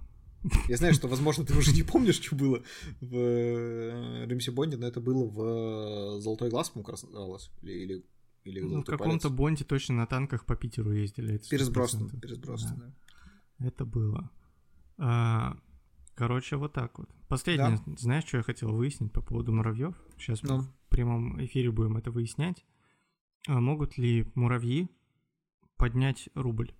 Я 0.68 0.78
знаю, 0.78 0.94
что, 0.94 1.08
возможно, 1.10 1.46
ты 1.46 1.58
уже 1.58 1.74
не 1.74 1.84
помнишь, 1.84 2.15
что 2.22 2.36
было 2.36 2.63
в 3.02 3.15
э, 3.15 4.26
Джеймсе 4.28 4.52
Бонде, 4.52 4.78
но 4.78 4.88
это 4.88 5.02
было 5.02 5.26
в 5.26 6.18
э, 6.18 6.22
«Золотой 6.22 6.50
глаз», 6.50 6.70
по-моему, 6.70 6.92
называлось. 6.92 7.52
Или, 7.62 7.74
или, 7.74 8.04
или 8.46 8.60
Ну, 8.62 8.68
в 8.68 8.72
«Золотой 8.72 8.98
каком-то 8.98 9.28
палец». 9.30 9.38
Бонде 9.38 9.63
точно 9.65 9.96
на 9.96 10.06
танках 10.08 10.46
по 10.46 10.56
Питеру 10.56 10.92
ездили. 10.94 11.36
это 11.36 11.50
Перес 11.50 11.70
100%. 11.70 11.74
Броснан, 11.74 12.10
Перес 12.22 12.38
Броснан, 12.38 12.80
Да. 12.80 12.86
да. 13.60 13.68
Это 13.68 13.86
было. 13.86 14.32
А, 14.98 15.58
короче, 16.15 16.56
вот 16.56 16.72
так 16.74 16.98
вот. 17.00 17.10
Последнее, 17.28 17.80
знаешь, 17.98 18.24
что 18.26 18.38
я 18.38 18.44
хотел 18.44 18.72
выяснить 18.72 19.12
по 19.12 19.22
поводу 19.22 19.52
муравьев? 19.52 19.96
Сейчас 20.18 20.42
мы 20.44 20.50
Ну. 20.50 20.62
в 20.62 20.89
прямом 20.89 21.44
эфире 21.46 21.72
будем 21.72 21.98
это 21.98 22.12
выяснять. 22.12 22.65
А 23.48 23.60
могут 23.60 23.98
ли 23.98 24.32
муравьи 24.36 24.89
поднять 25.78 26.30
рубль? 26.36 26.74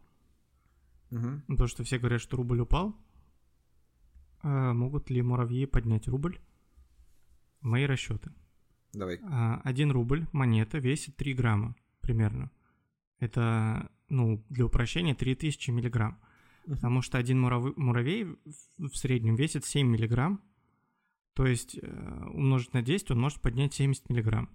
Ну, 1.12 1.42
Потому 1.48 1.68
что 1.68 1.84
все 1.84 1.98
говорят, 1.98 2.22
что 2.22 2.38
рубль 2.38 2.60
упал. 2.62 2.96
А 4.42 4.74
могут 4.74 5.10
ли 5.10 5.22
муравьи 5.22 5.66
поднять 5.66 6.08
рубль? 6.08 6.40
Мои 7.62 7.86
расчеты. 7.86 8.32
Давай. 8.94 9.20
А, 9.24 9.62
Один 9.64 9.92
рубль 9.92 10.28
монета 10.32 10.78
весит 10.78 11.16
3 11.18 11.34
грамма 11.34 11.76
примерно. 12.02 12.52
Это, 13.20 13.92
ну, 14.08 14.44
для 14.50 14.66
упрощения 14.66 15.14
3000 15.14 15.72
миллиграмм. 15.72 16.20
Потому 16.66 17.02
что 17.02 17.18
один 17.18 17.40
муравей 17.42 18.24
в 18.24 18.38
в 18.78 18.96
среднем 18.96 19.36
весит 19.36 19.66
7 19.66 19.88
миллиграмм. 19.88 20.42
То 21.34 21.46
есть 21.46 21.78
э, 21.82 22.26
умножить 22.34 22.74
на 22.74 22.82
10 22.82 23.12
он 23.12 23.20
может 23.20 23.42
поднять 23.42 23.74
70 23.74 24.10
миллиграмм. 24.10 24.50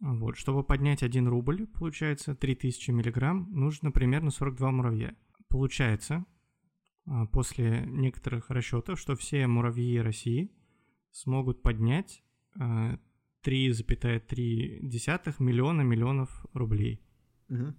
Вот. 0.00 0.36
Чтобы 0.36 0.64
поднять 0.64 1.02
1 1.02 1.28
рубль, 1.28 1.66
получается 1.66 2.34
3000 2.34 2.90
миллиграмм, 2.90 3.48
нужно 3.50 3.92
примерно 3.92 4.30
42 4.30 4.70
муравья. 4.70 5.14
Получается, 5.48 6.24
а, 7.06 7.26
после 7.26 7.84
некоторых 7.86 8.50
расчетов, 8.50 8.98
что 8.98 9.14
все 9.14 9.46
муравьи 9.46 9.98
России 9.98 10.50
смогут 11.10 11.62
поднять 11.62 12.22
а, 12.58 12.98
3,3 13.44 15.36
миллиона 15.38 15.82
миллионов 15.82 16.46
рублей. 16.54 17.02
Мгм. 17.48 17.76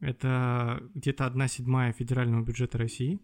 Это 0.00 0.82
где-то 0.94 1.26
одна 1.26 1.48
седьмая 1.48 1.92
федерального 1.92 2.44
бюджета 2.44 2.78
России 2.78 3.20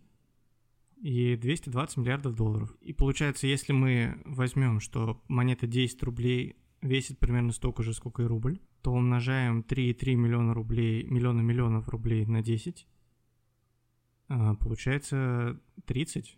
и 1.01 1.37
220 1.37 1.99
миллиардов 1.99 2.35
долларов. 2.35 2.75
И 2.81 2.93
получается, 2.93 3.47
если 3.47 3.73
мы 3.73 4.21
возьмем, 4.25 4.81
что 4.81 5.23
монета 5.29 5.67
10 5.67 6.03
рублей 6.03 6.57
весит 6.85 7.19
примерно 7.19 7.53
столько 7.53 7.83
же, 7.83 7.95
сколько 7.95 8.23
и 8.23 8.27
рубль, 8.27 8.61
то 8.83 8.93
умножаем 8.93 9.65
3,3 9.67 10.15
миллиона 10.15 10.55
рублей, 10.55 11.05
миллиона 11.05 11.41
миллионов 11.41 11.89
рублей 11.89 12.27
на 12.27 12.43
10, 12.43 12.87
а, 14.29 14.55
получается 14.55 15.61
30. 15.87 16.37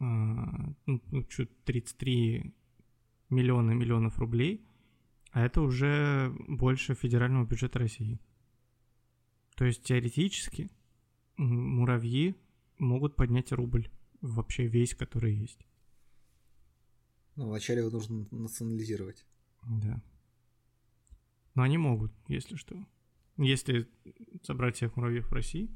А, 0.00 0.74
ну, 0.86 1.00
ну, 1.12 1.22
чуть 1.24 1.64
33 1.64 2.52
миллиона 3.30 3.70
миллионов 3.70 4.18
рублей, 4.18 4.66
а 5.30 5.44
это 5.44 5.60
уже 5.62 6.34
больше 6.48 6.94
федерального 6.94 7.46
бюджета 7.46 7.78
России. 7.78 8.18
То 9.54 9.64
есть 9.64 9.84
теоретически 9.84 10.68
муравьи 11.36 12.34
могут 12.78 13.14
поднять 13.14 13.52
рубль 13.52 13.88
вообще 14.20 14.66
весь, 14.66 14.96
который 14.96 15.32
есть. 15.32 15.64
Ну, 17.36 17.48
вначале 17.48 17.80
его 17.80 17.90
нужно 17.90 18.26
национализировать. 18.30 19.26
Да. 19.62 20.02
Но 21.54 21.62
они 21.62 21.78
могут, 21.78 22.12
если 22.28 22.56
что. 22.56 22.76
Если 23.36 23.88
собрать 24.42 24.76
всех 24.76 24.96
муравьев 24.96 25.28
в 25.28 25.32
России 25.32 25.70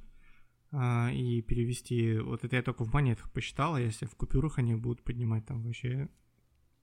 а, 0.70 1.10
и 1.12 1.42
перевести... 1.42 2.18
Вот 2.18 2.44
это 2.44 2.56
я 2.56 2.62
только 2.62 2.84
в 2.84 2.92
монетах 2.92 3.30
посчитал, 3.32 3.74
а 3.74 3.80
если 3.80 4.06
в 4.06 4.14
купюрах 4.14 4.58
они 4.58 4.74
будут 4.74 5.02
поднимать 5.02 5.46
там 5.46 5.62
вообще... 5.62 6.08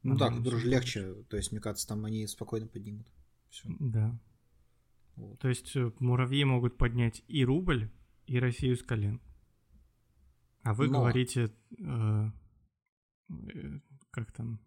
Ну 0.03 0.17
да, 0.17 0.29
купюры 0.31 0.59
же 0.59 0.67
легче. 0.67 1.23
То 1.29 1.37
есть, 1.37 1.51
мне 1.51 1.61
кажется, 1.61 1.87
там 1.87 2.05
они 2.05 2.27
спокойно 2.27 2.67
поднимут. 2.67 3.07
Все. 3.49 3.69
Да. 3.79 4.19
Вот. 5.15 5.39
То 5.39 5.47
есть 5.47 5.75
э, 5.75 5.91
муравьи 5.99 6.43
могут 6.43 6.77
поднять 6.77 7.23
и 7.27 7.45
рубль, 7.45 7.89
и 8.27 8.37
Россию 8.37 8.75
с 8.75 8.83
колен. 8.83 9.21
А 10.61 10.73
вы 10.73 10.87
Но. 10.87 10.99
говорите, 10.99 11.53
э, 11.77 12.31
э, 13.29 13.79
как 14.15 14.31
там 14.31 14.59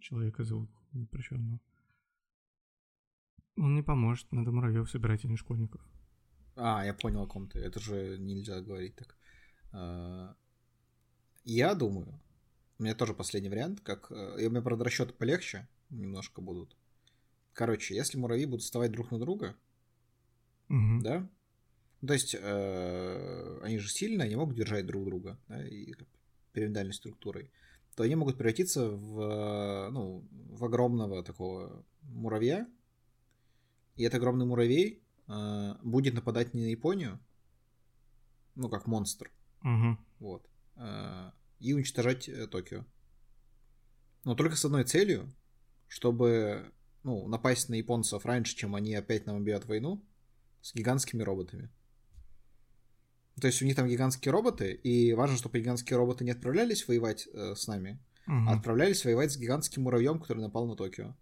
человека 0.00 0.44
зовут 0.44 0.70
запрещенного? 0.92 1.60
Он 3.56 3.74
не 3.74 3.82
поможет, 3.82 4.32
надо 4.32 4.50
муравьев 4.50 4.90
собирать, 4.90 5.24
а 5.24 5.28
не 5.28 5.36
школьников. 5.36 5.80
А, 6.56 6.84
я 6.84 6.94
понял 6.94 7.22
о 7.22 7.26
ком 7.26 7.48
ты. 7.48 7.58
Это 7.58 7.80
же 7.80 8.16
нельзя 8.18 8.60
говорить 8.60 8.96
так. 8.96 9.16
А, 9.72 10.34
Я 11.44 11.74
думаю, 11.74 12.20
у 12.78 12.82
меня 12.82 12.94
тоже 12.94 13.14
последний 13.14 13.50
вариант, 13.50 13.80
как... 13.80 14.10
э, 14.10 14.40
и 14.40 14.46
У 14.46 14.50
меня, 14.50 14.62
правда, 14.62 14.84
расчеты 14.84 15.12
полегче 15.12 15.68
немножко 15.90 16.40
будут. 16.40 16.76
Короче, 17.52 17.94
если 17.94 18.18
муравьи 18.18 18.46
будут 18.46 18.62
вставать 18.62 18.90
друг 18.92 19.10
на 19.10 19.18
друга, 19.18 19.54
Мгм. 20.68 21.00
да, 21.02 21.28
ну, 22.00 22.08
то 22.08 22.14
есть 22.14 22.34
э, 22.38 23.60
они 23.62 23.78
же 23.78 23.88
сильные, 23.88 24.26
они 24.26 24.36
могут 24.36 24.56
держать 24.56 24.86
друг 24.86 25.04
друга, 25.04 25.38
да, 25.48 25.66
и 25.66 25.94
пирамидальной 26.52 26.94
структурой, 26.94 27.50
то 27.94 28.02
они 28.02 28.14
могут 28.16 28.36
превратиться 28.36 28.88
в, 28.90 29.20
э, 29.20 29.90
ну, 29.90 30.26
в 30.30 30.64
огромного 30.64 31.22
такого 31.22 31.84
муравья, 32.02 32.68
и 33.96 34.02
этот 34.02 34.18
огромный 34.18 34.46
муравей 34.46 35.02
э, 35.28 35.74
будет 35.82 36.14
нападать 36.14 36.54
не 36.54 36.62
на 36.62 36.70
Японию, 36.70 37.18
ну, 38.54 38.68
как 38.68 38.86
монстр, 38.86 39.30
Мгм. 39.62 39.98
вот, 40.18 40.48
э, 40.76 41.30
и 41.60 41.72
уничтожать 41.72 42.28
э, 42.28 42.46
Токио. 42.46 42.84
Но 44.24 44.34
только 44.34 44.56
с 44.56 44.64
одной 44.64 44.84
целью, 44.84 45.32
чтобы, 45.86 46.72
ну, 47.02 47.28
напасть 47.28 47.68
на 47.68 47.74
японцев 47.74 48.24
раньше, 48.26 48.56
чем 48.56 48.74
они 48.74 48.94
опять 48.94 49.26
нам 49.26 49.36
объявят 49.36 49.66
войну, 49.66 50.04
с 50.62 50.74
гигантскими 50.74 51.22
роботами. 51.22 51.70
То 53.40 53.46
есть 53.48 53.60
у 53.62 53.64
них 53.64 53.74
там 53.76 53.88
гигантские 53.88 54.32
роботы, 54.32 54.72
и 54.72 55.12
важно, 55.12 55.36
чтобы 55.36 55.58
гигантские 55.58 55.96
роботы 55.96 56.24
не 56.24 56.30
отправлялись 56.30 56.86
воевать 56.86 57.28
э, 57.32 57.54
с 57.56 57.66
нами, 57.66 57.98
Мгм. 58.26 58.48
а 58.48 58.52
отправлялись 58.54 59.04
воевать 59.04 59.32
с 59.32 59.36
гигантским 59.36 59.82
муравьем, 59.82 60.18
который 60.20 60.40
напал 60.40 60.66
на 60.66 60.76
Токио. 60.76 61.14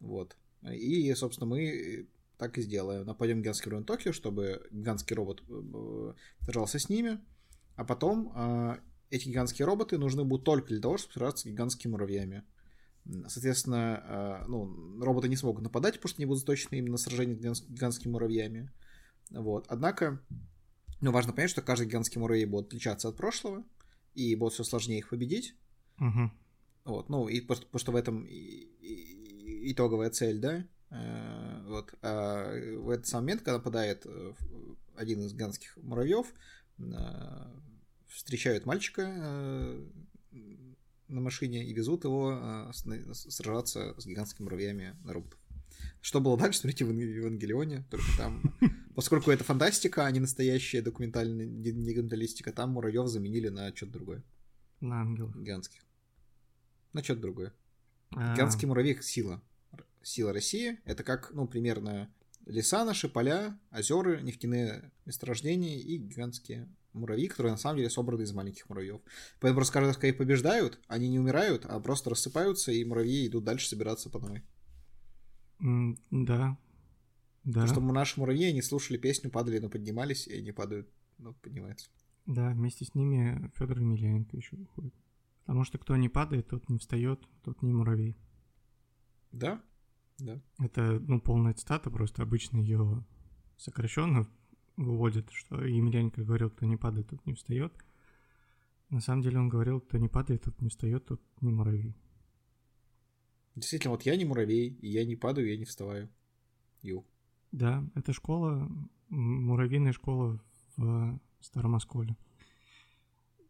Вот. 0.00 0.36
И, 0.68 1.12
собственно, 1.14 1.48
мы 1.48 2.08
так 2.38 2.58
и 2.58 2.62
сделаем. 2.62 3.06
Нападем 3.06 3.38
на 3.38 3.42
гигантский 3.42 3.70
на 3.70 3.84
Токио, 3.84 4.12
чтобы 4.12 4.66
гигантский 4.70 5.14
робот 5.14 5.42
э, 5.48 6.12
сражался 6.44 6.78
с 6.78 6.88
ними, 6.88 7.20
а 7.76 7.84
потом 7.84 8.32
э, 8.34 8.76
эти 9.10 9.28
гигантские 9.28 9.66
роботы 9.66 9.98
нужны 9.98 10.24
будут 10.24 10.44
только 10.44 10.68
для 10.68 10.80
того, 10.80 10.96
чтобы 10.98 11.12
сражаться 11.14 11.42
с 11.42 11.50
гигантскими 11.52 11.92
муравьями. 11.92 12.44
Соответственно, 13.28 14.40
э, 14.42 14.48
ну, 14.48 15.00
роботы 15.02 15.28
не 15.28 15.36
смогут 15.36 15.62
нападать, 15.62 15.94
потому 15.94 16.08
что 16.08 16.18
они 16.18 16.26
будут 16.26 16.40
заточены 16.40 16.78
именно 16.78 16.92
на 16.92 16.98
сражение 16.98 17.54
с 17.54 17.62
гигантскими 17.62 18.12
муравьями. 18.12 18.70
Вот. 19.30 19.66
Однако, 19.68 20.20
ну, 21.02 21.12
важно 21.12 21.32
понять, 21.32 21.50
что 21.50 21.62
каждый 21.62 21.86
гигантский 21.86 22.20
муравей 22.20 22.46
будет 22.46 22.68
отличаться 22.68 23.08
от 23.08 23.16
прошлого, 23.16 23.64
и 24.14 24.34
будет 24.34 24.54
все 24.54 24.64
сложнее 24.64 24.98
их 24.98 25.10
победить. 25.10 25.54
Мгм. 25.98 26.32
Вот, 26.84 27.08
ну, 27.08 27.28
и 27.28 27.40
просто, 27.40 27.66
потому 27.66 27.80
что 27.80 27.92
в 27.92 27.96
этом 27.96 28.26
итоговая 28.30 30.10
цель, 30.10 30.38
да, 30.38 30.64
Э, 30.92 31.62
вот, 31.66 31.94
а 32.02 32.52
в 32.78 32.90
этот 32.90 33.06
самый 33.06 33.24
момент, 33.24 33.40
когда 33.40 33.54
нападает 33.54 34.02
э, 34.04 34.32
один 34.96 35.22
из 35.22 35.32
гигантских 35.32 35.76
муравьев, 35.78 36.26
э, 36.78 36.82
встречают 38.08 38.66
мальчика 38.66 39.06
на 41.08 41.20
машине 41.20 41.64
и 41.64 41.72
везут 41.72 42.04
его 42.04 42.70
сражаться 42.72 43.98
с 43.98 44.06
гигантскими 44.06 44.44
муравьями 44.44 44.96
на 45.04 45.14
роботов. 45.14 45.38
Что 46.02 46.20
было 46.20 46.36
дальше, 46.36 46.58
смотрите 46.60 46.84
в 46.84 46.90
Еван- 46.90 46.98
Евангелионе, 47.14 47.84
только 47.90 48.04
там, 48.18 48.42
поскольку 48.96 49.30
это 49.30 49.44
фантастика, 49.44 50.04
а 50.04 50.10
не 50.10 50.20
настоящая 50.20 50.82
документальная 50.82 51.46
документалистика, 51.46 52.52
там 52.52 52.70
муравьев 52.70 53.06
заменили 53.08 53.48
на 53.48 53.74
что-то 53.74 53.92
другое, 53.92 54.22
На 54.80 55.00
ангелов. 55.00 55.34
гигантских. 55.36 55.80
На 56.92 57.02
что-то 57.04 57.20
другое. 57.22 57.54
А, 58.10 58.34
Гигантский 58.34 58.66
муравей— 58.66 58.98
сила. 59.02 59.40
Сила 60.02 60.32
России— 60.32 60.80
это 60.84 61.04
как, 61.04 61.30
ну, 61.32 61.46
примерно 61.46 62.12
леса 62.46 62.84
наши, 62.84 63.08
поля, 63.08 63.56
озера, 63.70 64.20
нефтяные 64.20 64.90
месторождения 65.06 65.78
и 65.78 65.96
гигантские 65.96 66.68
муравьи, 66.92 67.28
которые 67.28 67.52
на 67.52 67.58
самом 67.58 67.76
деле 67.78 67.88
собраны 67.88 68.22
из 68.22 68.32
маленьких 68.32 68.68
муравьев. 68.68 69.00
Поэтому 69.40 69.58
просто 69.58 69.72
каждый 69.74 69.86
раз, 69.86 69.96
когда 69.96 70.08
их 70.08 70.18
побеждают, 70.18 70.80
они 70.88 71.08
не 71.08 71.20
умирают, 71.20 71.64
а 71.64 71.78
просто 71.80 72.10
рассыпаются, 72.10 72.72
и 72.72 72.84
муравьи 72.84 73.28
идут 73.28 73.44
дальше 73.44 73.68
собираться 73.68 74.10
по 74.10 74.18
новой. 74.18 74.42
Да. 75.62 76.58
Да. 77.44 77.62
Потому 77.62 77.66
что 77.66 77.80
наши 77.80 78.20
муравьи, 78.20 78.46
они 78.46 78.62
слушали 78.62 78.98
песню, 78.98 79.30
падали, 79.30 79.58
но 79.58 79.68
поднимались, 79.68 80.26
и 80.26 80.38
они 80.38 80.52
падают, 80.52 80.88
но 81.18 81.32
поднимаются. 81.34 81.90
Да, 82.26 82.50
вместе 82.50 82.84
с 82.84 82.94
ними 82.94 83.50
Федор 83.56 83.78
Емельяненко 83.80 84.36
еще 84.36 84.56
выходит. 84.56 84.94
Потому 85.44 85.64
что 85.64 85.78
кто 85.78 85.96
не 85.96 86.08
падает, 86.08 86.48
тот 86.48 86.68
не 86.68 86.78
встает, 86.78 87.20
тот 87.42 87.62
не 87.62 87.72
муравей. 87.72 88.16
Да? 89.32 89.62
Да. 90.18 90.40
Это, 90.58 91.00
ну, 91.00 91.20
полная 91.20 91.54
цитата, 91.54 91.90
просто 91.90 92.22
обычно 92.22 92.58
ее 92.58 93.04
сокращенно 93.56 94.28
выводят, 94.76 95.30
что 95.32 95.64
Емельяненко 95.64 96.22
говорил, 96.22 96.50
кто 96.50 96.66
не 96.66 96.76
падает, 96.76 97.08
тот 97.08 97.24
не 97.26 97.34
встает. 97.34 97.72
На 98.88 99.00
самом 99.00 99.22
деле 99.22 99.38
он 99.38 99.48
говорил, 99.48 99.80
кто 99.80 99.98
не 99.98 100.08
падает, 100.08 100.42
тот 100.42 100.60
не 100.60 100.68
встает, 100.68 101.06
тот 101.06 101.20
не 101.40 101.50
муравей. 101.50 101.96
Действительно, 103.54 103.92
вот 103.92 104.02
я 104.02 104.16
не 104.16 104.24
муравей, 104.24 104.68
и 104.80 104.88
я 104.88 105.04
не 105.04 105.16
падаю, 105.16 105.48
я 105.48 105.56
не 105.56 105.64
вставаю. 105.64 106.08
Ю. 106.80 107.04
Да, 107.52 107.84
это 107.94 108.12
школа, 108.12 108.70
муравьиная 109.08 109.92
школа 109.92 110.42
в 110.76 111.20
Старом 111.40 111.74
Осколе. 111.74 112.16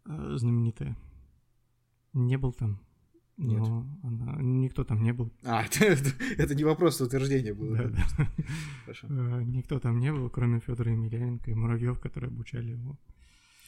Э, 0.06 0.34
Знаменитая. 0.36 0.96
Не 2.12 2.36
был 2.36 2.52
там. 2.52 2.80
Нет. 3.36 3.58
Но 3.60 3.86
она... 4.02 4.42
Никто 4.42 4.84
там 4.84 5.02
не 5.02 5.12
был. 5.12 5.32
А, 5.44 5.64
это, 5.80 6.54
не 6.54 6.64
вопрос, 6.64 6.96
это 6.96 7.04
утверждение 7.04 7.54
было. 7.54 7.76
Да, 7.76 7.88
да? 7.88 8.06
да. 8.18 8.28
Хорошо. 8.82 9.06
Э, 9.08 9.42
Никто 9.44 9.78
там 9.78 10.00
не 10.00 10.12
был, 10.12 10.28
кроме 10.30 10.60
Федора 10.60 10.92
Емельяненко 10.92 11.50
и 11.50 11.54
муравьев, 11.54 11.98
которые 12.00 12.28
обучали 12.28 12.72
его 12.72 12.98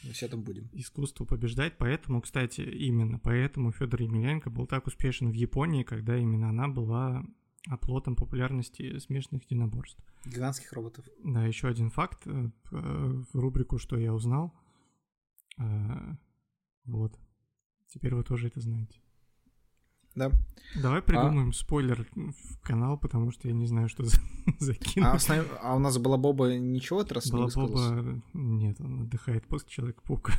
Мы 0.03 0.11
все 0.11 0.27
там 0.27 0.43
будем. 0.43 0.69
искусству 0.73 1.25
побеждать. 1.25 1.77
Поэтому, 1.77 2.21
кстати, 2.21 2.61
именно 2.61 3.17
поэтому 3.19 3.71
Федор 3.71 4.01
Емельяненко 4.01 4.49
был 4.49 4.67
так 4.67 4.87
успешен 4.87 5.29
в 5.31 5.33
Японии, 5.33 5.83
когда 5.83 6.17
именно 6.17 6.49
она 6.49 6.67
была 6.67 7.25
оплотом 7.67 8.15
популярности 8.15 8.99
смешанных 8.99 9.43
единоборств. 9.45 9.99
Гигантских 10.25 10.71
роботов. 10.73 11.05
Да, 11.23 11.45
еще 11.45 11.67
один 11.67 11.89
факт 11.89 12.21
э, 12.25 12.49
э, 12.71 13.23
в 13.33 13.39
рубрику 13.39 13.77
«Что 13.79 13.97
я 13.97 14.13
узнал». 14.13 14.53
Э, 15.57 16.15
Вот. 16.85 17.17
Теперь 17.87 18.13
вы 18.13 18.23
тоже 18.23 18.47
это 18.47 18.59
знаете. 18.59 18.99
Да. 20.15 20.31
Давай 20.81 21.01
придумаем 21.01 21.53
спойлер 21.53 22.05
в 22.15 22.59
канал, 22.61 22.97
потому 22.97 23.31
что 23.31 23.47
я 23.47 23.53
не 23.53 23.65
знаю, 23.65 23.87
что 23.89 24.03
за- 24.05 24.19
закинуть. 24.59 25.29
А, 25.29 25.45
а 25.61 25.75
у 25.75 25.79
нас 25.79 25.97
была 25.97 26.17
Боба 26.17 26.57
ничего 26.57 26.99
от 26.99 27.11
раз 27.11 27.31
не 27.31 27.41
высказался? 27.41 27.89
Балабоба... 27.91 28.21
Нет, 28.33 28.79
он 28.81 29.01
отдыхает 29.03 29.45
после 29.47 29.69
Человека-паука. 29.69 30.33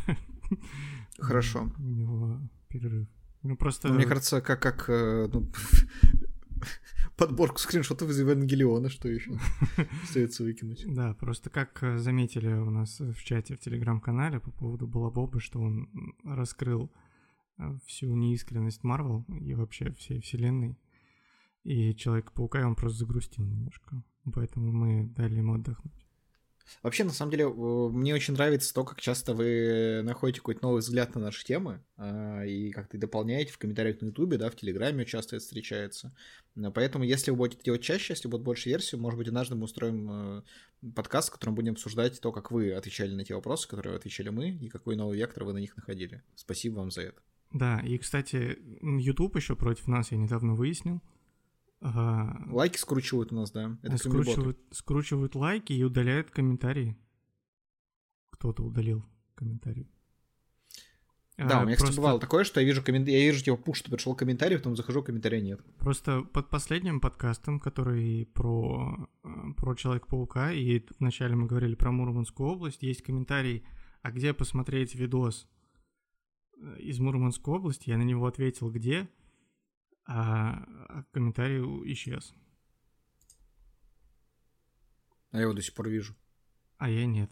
Хорошо. 1.18 1.70
У 1.78 1.82
него 1.82 2.40
перерыв. 2.68 3.08
Ну, 3.42 3.56
просто... 3.56 3.88
Ну, 3.88 3.94
Мне 3.94 4.06
кажется, 4.06 4.40
как, 4.40 4.60
как 4.60 4.86
э, 4.88 5.28
ну, 5.32 5.48
подборку 7.16 7.58
скриншотов 7.58 8.10
из 8.10 8.18
Евангелиона, 8.18 8.88
что 8.88 9.08
еще 9.08 9.38
остается 10.02 10.42
выкинуть. 10.42 10.84
Да, 10.86 11.14
просто 11.14 11.48
как 11.48 11.82
э, 11.82 11.98
заметили 11.98 12.52
у 12.52 12.70
нас 12.70 12.98
в 12.98 13.22
чате 13.22 13.56
в 13.56 13.60
телеграм-канале 13.60 14.40
по 14.40 14.50
поводу 14.50 14.86
Балабоба, 14.86 15.40
что 15.40 15.60
он 15.60 15.88
раскрыл 16.24 16.90
всю 17.86 18.14
неискренность 18.14 18.84
Марвел 18.84 19.24
и 19.28 19.54
вообще 19.54 19.92
всей 19.92 20.20
вселенной. 20.20 20.78
И 21.64 21.94
Человек-паука 21.94 22.66
он 22.66 22.76
просто 22.76 22.98
загрустил 22.98 23.44
немножко. 23.44 24.02
Поэтому 24.32 24.72
мы 24.72 25.04
дали 25.04 25.36
ему 25.36 25.54
отдохнуть. 25.54 26.06
Вообще, 26.82 27.04
на 27.04 27.12
самом 27.12 27.30
деле, 27.30 27.48
мне 27.48 28.14
очень 28.14 28.34
нравится 28.34 28.74
то, 28.74 28.84
как 28.84 29.00
часто 29.00 29.34
вы 29.34 30.00
находите 30.02 30.40
какой-то 30.40 30.64
новый 30.64 30.80
взгляд 30.80 31.14
на 31.14 31.20
наши 31.20 31.44
темы 31.44 31.84
а, 31.96 32.42
и 32.44 32.70
как-то 32.70 32.98
дополняете 32.98 33.52
в 33.52 33.58
комментариях 33.58 34.00
на 34.00 34.06
Ютубе, 34.06 34.36
да, 34.36 34.50
в 34.50 34.56
Телеграме 34.56 35.04
часто 35.04 35.36
это 35.36 35.44
встречается. 35.44 36.14
Поэтому, 36.74 37.04
если 37.04 37.30
вы 37.30 37.36
будете 37.36 37.62
делать 37.62 37.82
чаще, 37.82 38.14
если 38.14 38.28
будет 38.28 38.42
больше 38.42 38.68
версий, 38.68 38.96
может 38.96 39.18
быть, 39.18 39.28
однажды 39.28 39.54
мы 39.54 39.64
устроим 39.64 40.10
э, 40.10 40.42
подкаст, 40.94 41.28
в 41.28 41.32
котором 41.32 41.54
будем 41.54 41.74
обсуждать 41.74 42.20
то, 42.20 42.32
как 42.32 42.50
вы 42.50 42.72
отвечали 42.72 43.14
на 43.14 43.24
те 43.24 43.34
вопросы, 43.34 43.68
которые 43.68 43.96
отвечали 43.96 44.30
мы, 44.30 44.50
и 44.50 44.68
какой 44.68 44.96
новый 44.96 45.18
вектор 45.18 45.44
вы 45.44 45.52
на 45.52 45.58
них 45.58 45.76
находили. 45.76 46.22
Спасибо 46.34 46.76
вам 46.76 46.90
за 46.90 47.02
это. 47.02 47.20
Да, 47.52 47.80
и, 47.80 47.96
кстати, 47.98 48.58
YouTube 48.82 49.36
еще 49.36 49.56
против 49.56 49.86
нас 49.86 50.12
я 50.12 50.18
недавно 50.18 50.54
выяснил. 50.54 51.02
Лайки 51.80 52.78
скручивают 52.78 53.32
у 53.32 53.36
нас, 53.36 53.50
да. 53.50 53.78
Это 53.82 53.98
скручивают, 53.98 54.58
скручивают 54.70 55.34
лайки 55.34 55.72
и 55.72 55.84
удаляют 55.84 56.30
комментарии. 56.30 56.96
Кто-то 58.30 58.62
удалил 58.62 59.04
комментарий. 59.34 59.90
Да, 61.36 61.60
а, 61.60 61.62
у 61.62 61.66
меня, 61.66 61.76
просто... 61.76 61.84
кстати, 61.84 61.96
бывало 61.96 62.18
такое, 62.18 62.44
что 62.44 62.60
я 62.60 62.66
вижу, 62.66 62.82
коммент... 62.82 63.08
я 63.08 63.18
вижу 63.18 63.44
типа 63.44 63.58
пуш, 63.58 63.78
что 63.78 63.90
пришел 63.90 64.14
комментарий, 64.14 64.56
потом 64.56 64.74
захожу, 64.74 65.02
комментария 65.02 65.42
нет. 65.42 65.60
Просто 65.78 66.22
под 66.22 66.48
последним 66.48 66.98
подкастом, 66.98 67.60
который 67.60 68.24
про, 68.24 69.06
э, 69.22 69.28
про 69.54 69.74
Человека-паука, 69.74 70.52
и 70.52 70.82
вначале 70.98 71.36
мы 71.36 71.46
говорили 71.46 71.74
про 71.74 71.92
Мурманскую 71.92 72.48
область, 72.48 72.82
есть 72.82 73.02
комментарий, 73.02 73.66
а 74.00 74.12
где 74.12 74.32
посмотреть 74.32 74.94
видос 74.94 75.46
из 76.78 76.98
Мурманской 76.98 77.54
области? 77.54 77.90
Я 77.90 77.98
на 77.98 78.02
него 78.02 78.26
ответил, 78.26 78.70
где? 78.70 79.08
а, 80.06 80.64
а 80.88 81.04
комментарий 81.12 81.60
исчез. 81.92 82.32
А 85.30 85.38
я 85.38 85.42
его 85.42 85.52
до 85.52 85.62
сих 85.62 85.74
пор 85.74 85.88
вижу. 85.88 86.14
А 86.78 86.88
я 86.88 87.06
нет. 87.06 87.30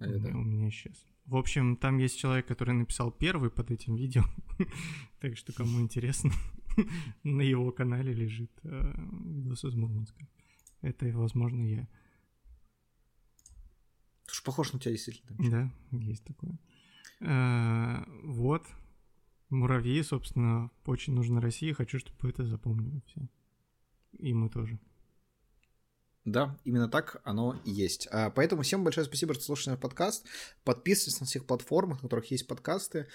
А 0.00 0.06
я, 0.06 0.18
да. 0.18 0.30
У 0.30 0.42
меня 0.42 0.68
исчез. 0.68 1.06
В 1.24 1.36
общем, 1.36 1.76
там 1.76 1.98
есть 1.98 2.18
человек, 2.18 2.46
который 2.46 2.74
написал 2.74 3.10
первый 3.10 3.50
под 3.50 3.70
этим 3.70 3.96
видео. 3.96 4.22
так 5.20 5.36
что, 5.36 5.52
кому 5.52 5.80
интересно, 5.80 6.32
на 7.22 7.42
его 7.42 7.70
канале 7.72 8.12
лежит 8.12 8.52
э, 8.62 8.92
видос 9.24 9.64
из 9.64 9.74
Мурманска. 9.74 10.28
Это, 10.82 11.06
возможно, 11.06 11.62
я. 11.64 11.88
Ты 14.26 14.42
похож 14.44 14.72
на 14.72 14.78
тебя 14.78 14.92
действительно. 14.92 15.50
Да, 15.50 15.72
есть 15.92 16.24
такое. 16.24 16.58
Э, 17.20 18.04
вот, 18.22 18.66
Муравьи, 19.50 20.02
собственно, 20.02 20.70
очень 20.84 21.14
нужны 21.14 21.40
России. 21.40 21.72
Хочу, 21.72 21.98
чтобы 21.98 22.28
это 22.28 22.44
запомнили 22.44 23.00
все. 23.06 23.28
И 24.18 24.34
мы 24.34 24.48
тоже. 24.48 24.78
Да, 26.26 26.58
именно 26.64 26.88
так 26.88 27.20
оно 27.22 27.60
и 27.64 27.70
есть. 27.70 28.08
А, 28.10 28.30
поэтому 28.30 28.62
всем 28.62 28.82
большое 28.82 29.06
спасибо, 29.06 29.32
что 29.34 29.44
слушаете 29.44 29.70
наш 29.70 29.80
подкаст. 29.80 30.26
Подписывайтесь 30.64 31.20
на 31.20 31.26
всех 31.26 31.46
платформах, 31.46 31.98
на 31.98 32.08
которых 32.08 32.28
есть 32.32 32.48
подкасты. 32.48 33.06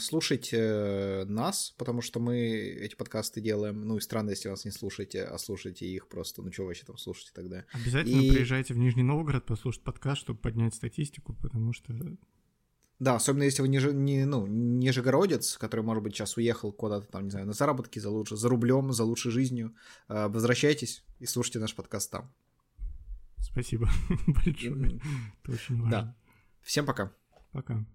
Слушайте 0.00 0.56
э, 0.56 1.24
нас, 1.26 1.72
потому 1.78 2.02
что 2.02 2.18
мы 2.18 2.36
эти 2.36 2.96
подкасты 2.96 3.40
делаем. 3.40 3.82
Ну 3.82 3.98
и 3.98 4.00
странно, 4.00 4.30
если 4.30 4.48
вас 4.48 4.64
не 4.64 4.72
слушаете, 4.72 5.22
а 5.22 5.38
слушаете 5.38 5.86
их 5.86 6.08
просто. 6.08 6.42
Ну 6.42 6.50
что 6.50 6.64
вообще 6.64 6.84
там 6.84 6.98
слушаете 6.98 7.30
тогда? 7.32 7.64
Обязательно 7.72 8.22
и... 8.22 8.28
приезжайте 8.32 8.74
в 8.74 8.78
Нижний 8.78 9.04
Новгород 9.04 9.46
послушать 9.46 9.84
подкаст, 9.84 10.22
чтобы 10.22 10.40
поднять 10.40 10.74
статистику, 10.74 11.34
потому 11.34 11.72
что 11.72 11.92
да, 12.98 13.14
особенно 13.14 13.44
если 13.44 13.62
вы 13.62 13.68
не, 13.68 13.78
не, 13.78 14.24
ну, 14.24 14.46
нижегородец, 14.46 15.56
который, 15.56 15.82
может 15.82 16.02
быть, 16.02 16.14
сейчас 16.16 16.36
уехал 16.36 16.72
куда-то 16.72 17.06
там, 17.06 17.24
не 17.24 17.30
знаю, 17.30 17.46
на 17.46 17.52
заработки 17.52 18.00
за 18.00 18.10
лучше, 18.10 18.36
за 18.36 18.48
рублем, 18.48 18.92
за 18.92 19.04
лучшей 19.04 19.30
жизнью. 19.30 19.74
Э, 20.08 20.26
возвращайтесь 20.28 21.04
и 21.20 21.26
слушайте 21.26 21.60
наш 21.60 21.74
подкаст 21.74 22.10
там. 22.10 22.32
Спасибо 23.40 23.88
большое. 24.26 25.00
Это 25.44 25.52
очень 25.52 25.80
важно. 25.80 25.90
Да. 25.90 26.16
Всем 26.62 26.86
пока. 26.86 27.12
Пока. 27.52 27.86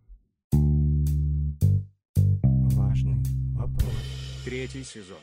Важный 2.72 3.22
вопрос. 3.56 3.94
Третий 4.46 4.84
сезон. 4.84 5.20